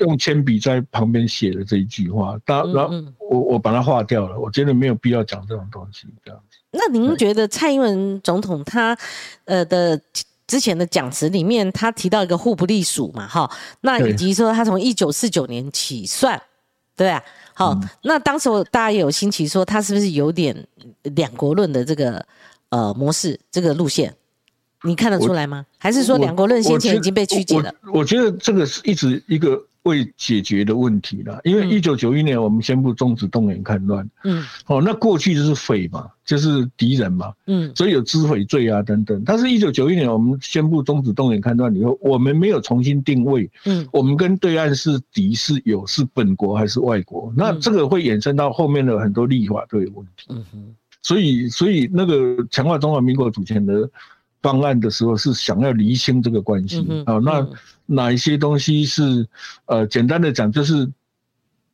[0.00, 2.94] 用铅笔在旁边写的这一句话，他然后
[3.30, 6.58] 我我把它划掉了，我觉得没有必要讲这种东西这样子。
[6.70, 8.96] 那您觉得蔡英文总统他
[9.44, 10.00] 呃的
[10.46, 16.40] 之前的讲词里面，他提到一个互不隶属嘛，哈，那以及说他从一九四九年起算，
[16.96, 17.22] 对啊。
[17.54, 20.56] 好，那当时大家也有新奇说，他是不是有点
[21.02, 22.24] 两国论的这个
[22.70, 24.14] 呃模式，这个路线，
[24.84, 25.64] 你看得出来吗？
[25.78, 27.72] 还是说两国论先前已经被曲解了？
[27.92, 29.62] 我觉得这个是一直一个。
[29.84, 39.20] 未解决的问题了，因为一九九一年我们宣布终止动员戡乱，嗯，哦，那过去就是匪嘛，就是敌人嘛，嗯，所以有知匪罪啊等等。
[39.26, 47.32] 但是，一九九一年我们宣布终止动员戡乱以后，我们没有重新定位，嗯，我们跟对岸是敌是友是本国还是外国？
[47.36, 53.90] 那这个会衍生到后面的很多立法都有问题，嗯哼，所以，所以那个强化中华民国主权的。
[54.42, 56.84] 方案的时候是想要厘清这个关系。
[57.06, 57.46] 啊，那
[57.86, 59.26] 哪一些东西是
[59.66, 60.88] 呃简单的讲就是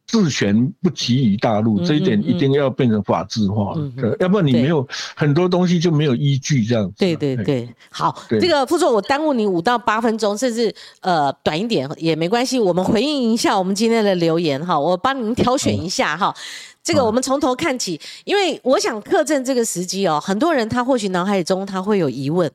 [0.06, 3.74] 治权不给予大陆这一点一定要变成法制化，
[4.18, 6.90] 要不然你没有很多东西就没有依据这样。
[6.96, 16.34] 对对对，好，这个副座我耽误你五到八分钟，甚至呃短一点也没关系，我们回应一下我们今天的留言哈，我帮您挑选一下哈。
[16.82, 22.50] 这个我们从头看起，因为我想克正这个时机哦，很多人他或许脑海中他会有疑问。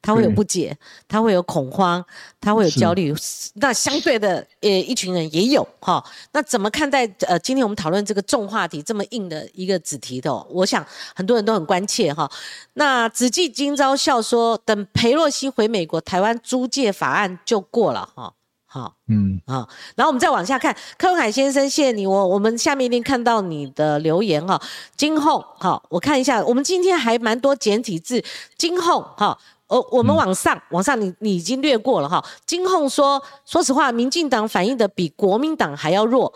[0.00, 0.76] 他会有不解，
[1.08, 2.04] 他会有恐慌，
[2.40, 3.14] 他会有焦虑。
[3.54, 6.04] 那相对的，呃，一群人也有哈。
[6.32, 7.06] 那怎么看待？
[7.26, 10.84] 呃，今天我们讨论这个重话题，这么硬的一个子题的，我想
[11.14, 12.30] 很多人都很关切哈。
[12.74, 18.32] 那子季今朝笑说，等裴洛西回美国，台湾租借法案就过了哈。
[18.68, 24.60] 好，嗯，好，然后我们再往下看，柯文海先生，谢谢你，我我们下面一定看到你的留言哈。
[24.96, 28.22] 今后，好，我看一下，我们今天还蛮多简体字。
[28.58, 29.38] 今后，哈，
[29.68, 32.24] 哦，我们往上，往上，你你已经略过了哈。
[32.46, 36.32] 金控说，说实话，民进党反应的比国民党还要弱。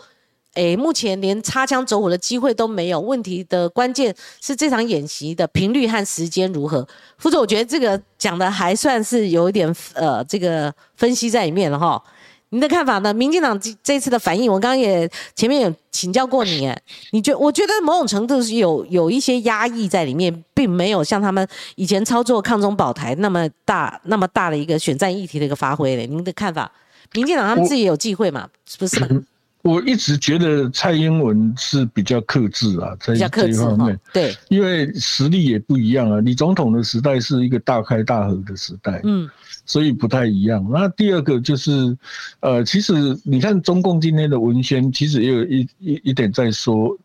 [0.55, 2.99] 诶，目前连擦枪走火的机会都没有。
[2.99, 6.85] 问题的关键是这场演习的频率和时间如何？
[7.17, 12.03] 副总，我觉得这个讲的还算是有一点呃，这个分析在里面了哈。
[12.51, 13.13] 您的看法呢？
[13.13, 16.69] 民进党这这次的反应，我刚刚也前面有请教过你，
[17.11, 26.05] 你觉我觉得某种程度是有有一些压抑在里面，并没有像他们以前操作抗中保台那么大那么大的一个选战议题的一个发挥嘞。
[26.05, 26.69] 您的看法？
[27.13, 28.47] 民进党他们自己有忌讳嘛？
[28.65, 29.21] 是不是吗？
[29.63, 36.19] 我一直觉得蔡英文是比较克制啊，在这一方面，对，因为实力也不一样啊。
[36.19, 39.29] 李总统的时代是一个大开大合的时代，嗯，
[39.65, 40.65] 所以不太一样。
[40.69, 41.97] 那第二个就是，
[42.39, 42.93] 呃，其实
[43.23, 46.97] 你看中共今天的文宣，其实也有一一一点在说。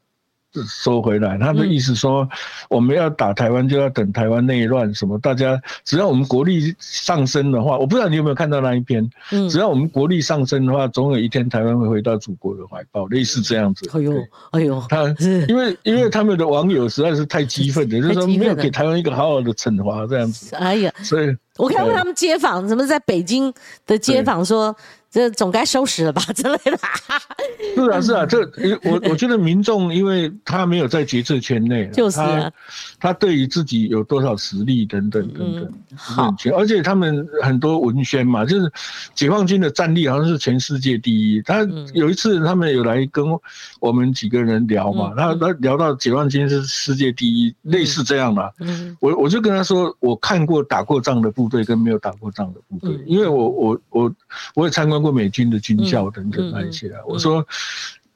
[0.64, 2.28] 收回来，他的意思说，
[2.68, 5.18] 我们要打台湾就要等台湾内乱什么？
[5.18, 9.08] 大家只要我们国力上升的话，我不知道你有没有看到那一篇。
[9.32, 13.88] 嗯，只要我们国力上升的话，总有一天台湾会回到祖国的怀抱，类似这样子。
[13.92, 14.12] 哎呦，
[14.52, 15.14] 哎呦，他
[15.48, 20.54] 因为因为他们的网友实在是 太激愤了，就是说没有给台湾一个好好的惩罚这样子。
[20.56, 23.52] 哎呀，所以我看过他们街访，什么在北京
[23.86, 24.74] 的街访说。
[25.16, 26.78] 这总该收拾了吧之类的。
[27.74, 28.38] 是啊，是啊，这
[28.84, 32.20] 我我觉得民众，因为他没有在决策圈内，就是
[33.00, 38.70] 他对于自己有多少实力等等等等，好，而且他们很多文宣嘛，就是
[39.14, 41.40] 解放军的战力好像是全世界第一。
[41.42, 43.24] 他有一次他们有来跟
[43.80, 48.50] 我们几个人聊嘛，他他聊到解放军是世界第一，类似这样嘛。
[49.00, 54.14] 我我就跟他说，我看过打过仗的部队跟没有打过仗的部队，因为我我我
[54.54, 55.05] 我也参观过。
[55.12, 57.46] 美军的军校等等那一些啊，我说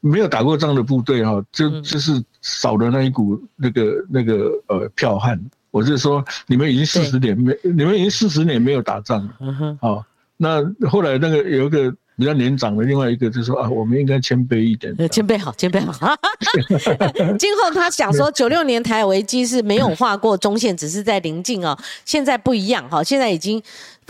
[0.00, 5.40] 没有打过仗的部队哈，就就是少了那一股那个那个呃剽悍。
[5.70, 9.78] 我是说，你们已经四十年没，你们已经四十年没有打仗了。
[9.80, 10.04] 好，
[10.36, 11.94] 那后来那个有一个。
[12.20, 14.94] 比较年长的，另外一个就是说啊，我们应该谦卑一点。
[15.08, 16.14] 谦卑好，谦卑好。
[17.38, 21.76] 今后他想说，九六年台海危机是没有划过中线，只是在临近哦。
[22.04, 23.62] 现在不一样哈，现在已经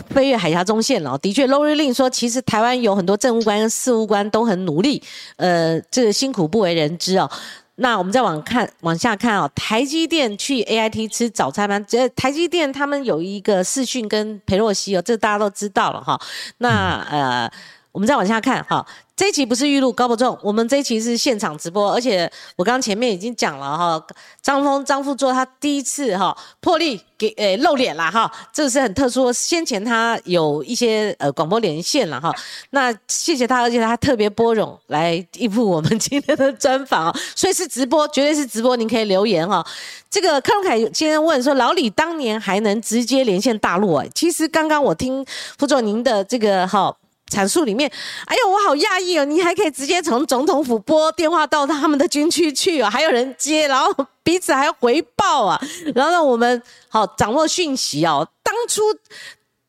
[0.09, 1.17] 飞越海峡中线了。
[1.19, 5.01] 的确，Lori Lin 说，其实台湾有很多政务官跟事务官都很努力，
[5.37, 7.29] 呃，这个辛苦不为人知哦。
[7.75, 11.79] 那我们再往看往下看哦，台积电去 A I T 吃早餐吗？
[11.87, 16.19] 这台积电他们有一个视讯跟裴洛西哦，这大家都知道了哈。
[16.57, 17.51] 那呃。
[17.91, 18.85] 我们再往下看，哈，
[19.17, 24.07] 这一期不是预录高不重，我们这一期是现场直播，而且我刚刚前面已经讲了哈，
[24.41, 32.33] 张峰张副座他第一次哈破例给诶露脸了哈，这个是很特殊，先前他有一些呃广播连线了哈，
[32.69, 39.65] 那谢谢他，而且他特别拨冗来应付我们今天的专访啊，所以是直播，绝对是直播，您可以留言哈。
[40.09, 44.05] 这个柯荣凯先生问说，老李当年还能直接连线大陆啊？
[44.15, 45.25] 其实刚刚我听
[45.57, 46.95] 副座您的这个哈。
[47.31, 47.89] 阐述里面，
[48.25, 49.23] 哎呦，我好讶异哦！
[49.23, 55.59] 你还可以直接从总统府拨电话到他们的军区去哦，还有人接，然后彼此还回报啊，
[55.95, 58.27] 然后让我们好掌握讯息哦。
[58.43, 58.81] 当初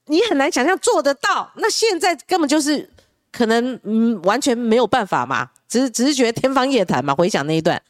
[0.06, 2.90] 你很难想象做得到，那现在根本就是
[3.30, 7.14] 可能嗯完全没有办法嘛，只是只是觉得天方夜谭嘛。
[7.14, 7.80] 回想那一段。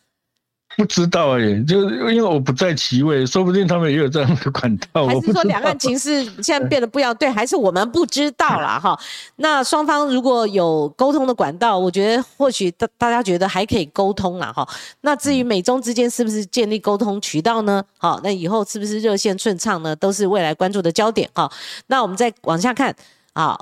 [0.78, 5.06] 不知道哎，就因为我不在其位，说不定他们也有这样的管道。
[5.06, 7.14] 还是说两岸情势现在变得不一样？
[7.16, 8.98] 对，还是我们不知道啦 哈。
[9.36, 14.66] 那双方如果有沟通的管道，我觉得或许大大家觉得还可以沟通了哈。
[15.02, 17.84] 那至于美中之间是不是建立沟通渠道呢？
[17.98, 19.94] 好，那以后是不是热线顺畅呢？
[19.96, 21.50] 都是未来关注的焦点哈。
[21.88, 22.94] 那我们再往下看
[23.34, 23.58] 啊，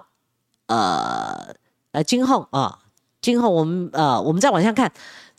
[0.68, 1.54] 呃
[1.92, 2.78] 呃，今后啊，
[3.20, 4.92] 今后我们呃，我们再往下看。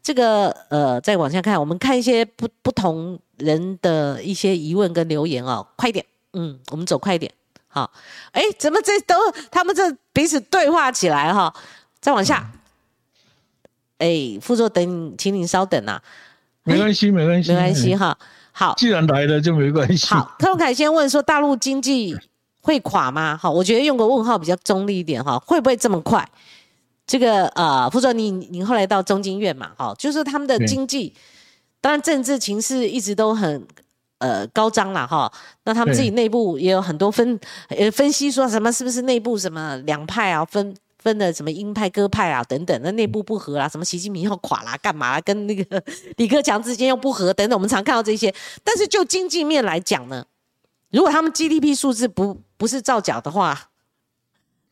[0.03, 6.03] 这个呃，再往下看，我们看一些不不同人的一些疑问跟留言哦，快一点，
[6.33, 7.31] 嗯，我们走快一点，
[7.67, 7.91] 好，
[8.31, 9.15] 哎，怎么这都
[9.51, 11.53] 他们这彼此对话起来哈？
[11.99, 12.51] 再往下，
[13.99, 16.01] 哎，副座等，请您稍等啊，
[16.63, 18.17] 没关系，没关系，没关系哈，
[18.51, 20.07] 好，既然来了就没关系。
[20.07, 22.17] 好，柯永凯先问说，大陆经济
[22.61, 23.37] 会垮吗？
[23.37, 26.27] 好，我觉得用个问号比较中立一点哈，会不会这么快？
[27.11, 31.13] 这个呃，副总，你你后来到中经院嘛，哈，就是他们的经济，
[31.81, 33.67] 当然政治情势一直都很
[34.19, 35.29] 呃高涨了哈。
[35.65, 45.83] 那他们自己内部也有很多分呃分析说什么是不是内部什么两派啊，分分的什么鹰派鸽派啊等等，那内部不和啊，什么习近平要垮啦，干嘛跟那个
[46.15, 48.33] 李克强之间又不和等等，我们常看到这些。
[48.63, 50.25] 但是就经济面来讲呢，
[50.91, 53.70] 如果他们 GDP 数字不不是造假的话。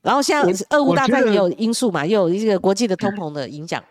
[0.02, 3.84] 然后像俄乌大战也有因素嘛，也有一个国际的通膨的影响。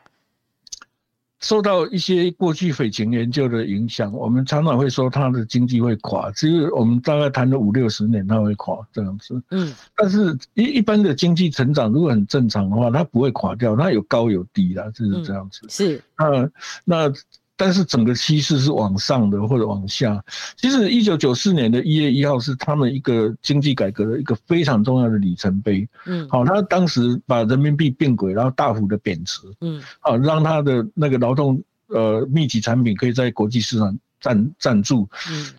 [1.40, 6.32] 受到一些过去匪情研究的影响，我们常常会说它的经济会垮。
[6.32, 9.40] 其实我们大概谈了五六十年，它会垮这样子。
[9.50, 15.60] 嗯，但是一一般的经济成长如果很正常的话，它不会垮掉，它有高有低啦，就是这样子。
[15.68, 16.50] 是，那
[16.84, 17.12] 那。
[17.58, 20.24] 但是整个趋势是往上的或者往下。
[20.56, 25.86] 其实一九九四年的一月一号是他们一个经济改革的一个非常重要的里程碑。
[26.06, 29.40] 嗯，好，他当时把人民币变轨，然后大幅的贬值。
[29.60, 35.08] 嗯，好，让他的那个劳动呃密集产品可以在国际市场站站住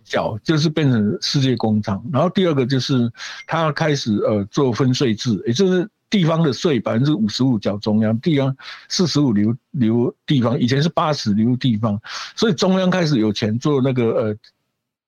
[0.06, 2.02] 脚，就是变成世界工厂。
[2.14, 3.12] 然后第二个就是
[3.46, 5.88] 他开始呃做分税制，也就是。
[6.10, 8.56] 地方的税百分之五十五缴中央，地方
[8.88, 12.00] 四十五留留地方，以前是八十留地方，
[12.36, 14.36] 所以中央开始有钱做那个呃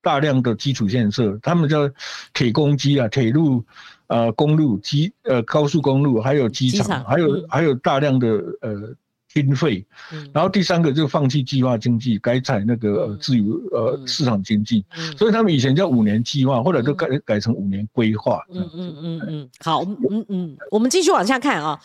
[0.01, 1.89] 大量的基础建设，他们叫
[2.33, 3.65] 铁公鸡啊，铁路、
[4.07, 8.27] 呃公路、机呃高速公路，还有机场，还有还有大量的
[8.61, 8.95] 呃。
[9.33, 9.85] 经费，
[10.33, 14.83] 然后第三个就放弃计划经济，改采那个自由呃市场经济，
[15.17, 18.45] 所以他们以前叫五年计划，后来都改改成五年规划。
[18.49, 21.81] 嗯嗯嗯嗯，好，嗯嗯，我们继续往下看啊。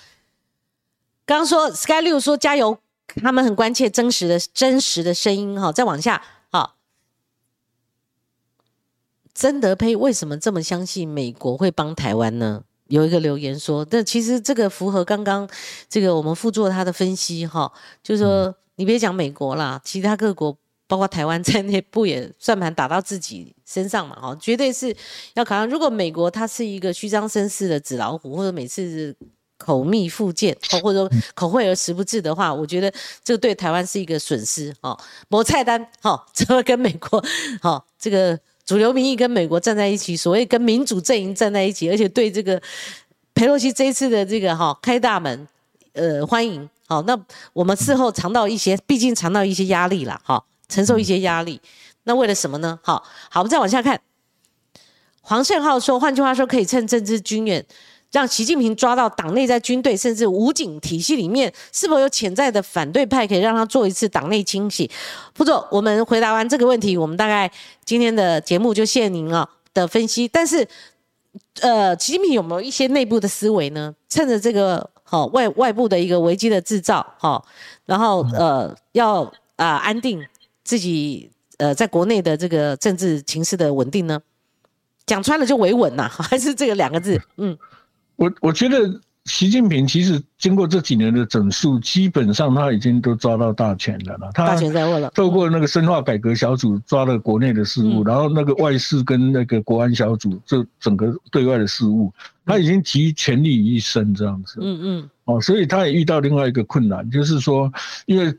[1.24, 2.78] 刚刚说 Sky 六说加油，
[3.22, 5.70] 他们很关切真实的真实的声音哈。
[5.70, 6.76] 再往下，好，
[9.34, 12.64] 曾德佩为什么这么相信美国会帮台湾呢？
[12.88, 15.48] 有一个留言说，但其实这个符合刚刚
[15.88, 17.70] 这个我们副作他的分析哈，
[18.02, 20.56] 就是说你别讲美国啦，其他各国
[20.86, 24.94] 包括台湾在内不也算盘打到自己身上嘛哈，绝对是
[25.34, 25.68] 要考量。
[25.68, 29.16] 如果美国它是一个虚张声势的纸老虎，或者每次
[29.58, 32.92] 口蜜腹剑， 或者说口惠而实不至的话，我觉得
[33.24, 34.96] 这个对台湾是一个损失哦。
[35.28, 37.20] 某菜单哈，怎么跟美国
[37.60, 38.38] 哈这个？
[38.66, 42.60] 主流民意跟美国站在一起，所谓跟民主阵营站在一起，而且对这个
[43.32, 45.46] 佩洛西这一次的这个哈开大门，
[45.92, 47.16] 呃欢迎，好，那
[47.52, 51.60] 我们事后尝到一些，毕竟尝到一些压力了，哈，承受一些压力，
[52.02, 52.78] 那为了什么呢？
[52.82, 54.00] 好，好，我们再往下看，
[55.20, 57.64] 黄胜浩说，换句话说，可以趁政治军演。
[58.12, 64.90] 让习近平抓到党内在军队甚至武警体系里面是否有潜在的反对派，可以让他做一次党内清洗。
[65.34, 67.50] 副总，我们回答完这个问题，我们大概
[67.84, 70.26] 今天的节目就谢您啊的分析。
[70.28, 70.66] 但是，
[71.60, 73.94] 呃，习近平有没有一些内部的思维呢？
[74.08, 77.44] 趁着这个好外外部的一个危机的制造，好，
[77.84, 80.24] 然后呃要啊安定
[80.64, 81.28] 自己
[81.58, 84.18] 呃在国内的这个政治情势的稳定呢？
[85.04, 87.20] 讲穿了就维稳呐，还是这个两个字？
[87.36, 87.58] 嗯。
[88.16, 94.30] 我我觉得习近平其实经过这几年的整肃，基本上他已经都抓到大权了了。
[94.32, 95.10] 大权在握了。
[95.14, 102.12] 透过那个深化改革小组抓了国内的事务，然后那个外事跟那个国安小组这整个对外的事务，
[102.44, 104.58] 他已经集全力于一身这样子。
[104.62, 105.10] 嗯嗯。
[105.24, 107.72] 哦，所以他也遇到另外一个困难，就是说，
[108.06, 108.32] 因为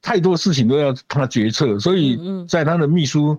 [0.00, 2.18] 太多事情都要他决策，所以
[2.48, 3.38] 在他的秘书。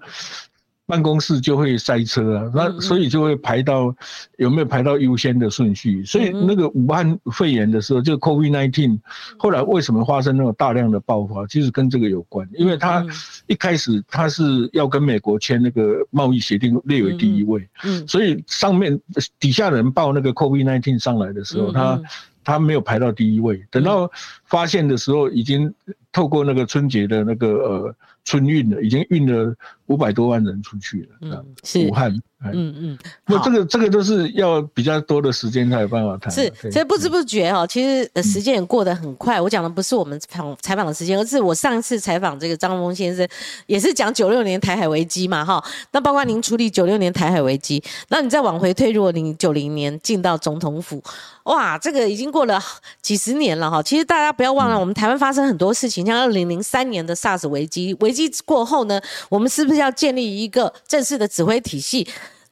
[0.85, 3.95] 办公室就会塞车啊，那所以就会排到
[4.37, 6.03] 有没有排到优先的顺序。
[6.03, 8.99] 所以那个武汉肺炎的时候，就 COVID-19，
[9.37, 11.47] 后来为什么发生那种大量的爆发？
[11.47, 13.05] 其实跟这个有关，因为他
[13.47, 18.99] 一开始他是要跟美国签那个贸易协定列为第一位，嗯，所以上面
[19.39, 22.01] 底下人报那个 COVID-19 上来的时候，他
[22.43, 24.11] 他没有排到第一位，等到
[24.45, 25.73] 发现的时候，已经
[26.13, 27.95] 透过那个春节的那个呃。
[28.25, 29.53] 春运的，已经运了
[29.87, 31.07] 五百多万人出去了。
[31.23, 32.09] 嗯，是武汉。
[32.45, 36.31] 嗯嗯，那这个这个都是要比较多的时间才有办法谈。
[36.31, 39.39] 是，所以不知不觉哈，其实时间也过得很快。
[39.41, 43.27] 我讲的不是我们访采访的时间，而是我上一次采访这个张峰先生，
[43.65, 45.61] 也是讲九六年台海危机嘛哈。
[45.91, 51.01] 那包括您处理九六年台海危机，那你再往回推，如果您九零年进到总统府，
[51.43, 52.57] 哇，这个已经过了
[53.01, 53.81] 几十年了哈。
[53.81, 62.07] 其实大家不要忘了，我们台湾发生很多事情，像二零零三年的 SARS 危机，危机过后呢，我们是不是要建立一个正式的指挥体系？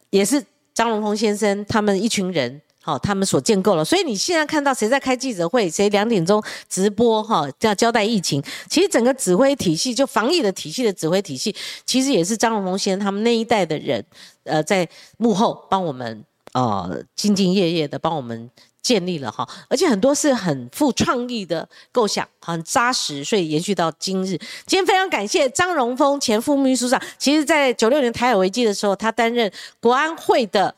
[0.10, 3.86] 也是张荣峰先生他们一群人，好，他们所建构了。
[3.86, 8.44] 所以你现在看到谁在开记者会，谁两点钟直播，哈，要交代疫情。
[8.70, 11.56] 其实整个指挥体系，就防疫的体系的指挥体系，
[11.86, 14.04] 其实也是张荣峰先生他们那一代的人，
[14.44, 14.88] 呃，在
[15.18, 18.50] 幕后帮我们，呃，兢兢业业的帮我们。
[18.82, 24.30] 建立了哈，而且很多是很富创意的构想，很扎实，所以延续到今日。
[24.66, 30.74] 今天非常感谢张荣峰前副秘书长，其实在九六年台海危机的时候，他担任国安会的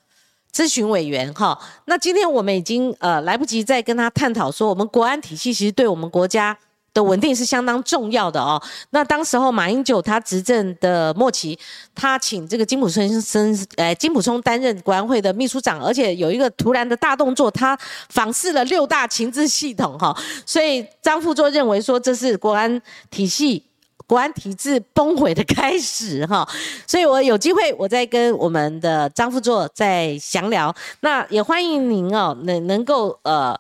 [0.53, 1.57] 咨询委员哈。
[1.85, 6.57] 那今天我们已经呃来不及再跟他探讨说，我们国安体系其实对我们国家
[6.93, 8.61] 的稳定是相当重要的哦。
[8.91, 11.57] 那当时候马英九他执政的末期，
[11.95, 17.77] 他请这个金普松生，呃，金普松担任国安会的秘书长，而且有一个突然的大动作，他
[18.09, 20.15] 访视了六大情治系统哈，
[20.45, 23.63] 所以张富作认为说这是国安体系。
[24.05, 26.47] 国安体制崩毁的开始哈，
[26.85, 30.75] 所以我有机会我再跟我们的张副座再详聊。
[30.99, 33.57] 那也欢迎您哦，能能够呃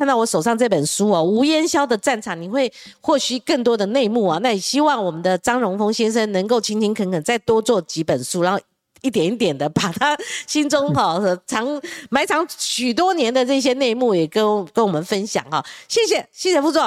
[0.00, 2.72] 看到我手上这本书哦，《无烟消的战场》，你会
[3.02, 4.38] 获取更多的内幕啊。
[4.42, 8.58] 那也希望我们的张荣峰先生能够勤勤恳恳再多做几本书，然后
[9.02, 10.16] 一点一点的把他
[10.46, 11.66] 心中哈 藏
[12.08, 15.62] 埋藏许多年的这些内幕也跟跟我们分享哈。
[15.86, 16.82] 谢谢，谢谢副座。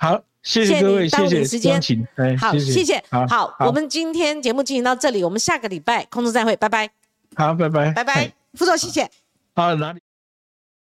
[0.00, 0.20] 好。
[0.42, 1.74] 谢谢各位，谢谢时间，
[2.40, 6.90] 好，谢谢，好，我们今天节目进行到这里，我们下个礼拜空中再会，拜拜。
[7.36, 9.08] 好，拜拜，拜拜，副座，谢谢。
[9.54, 10.00] 好，哪里？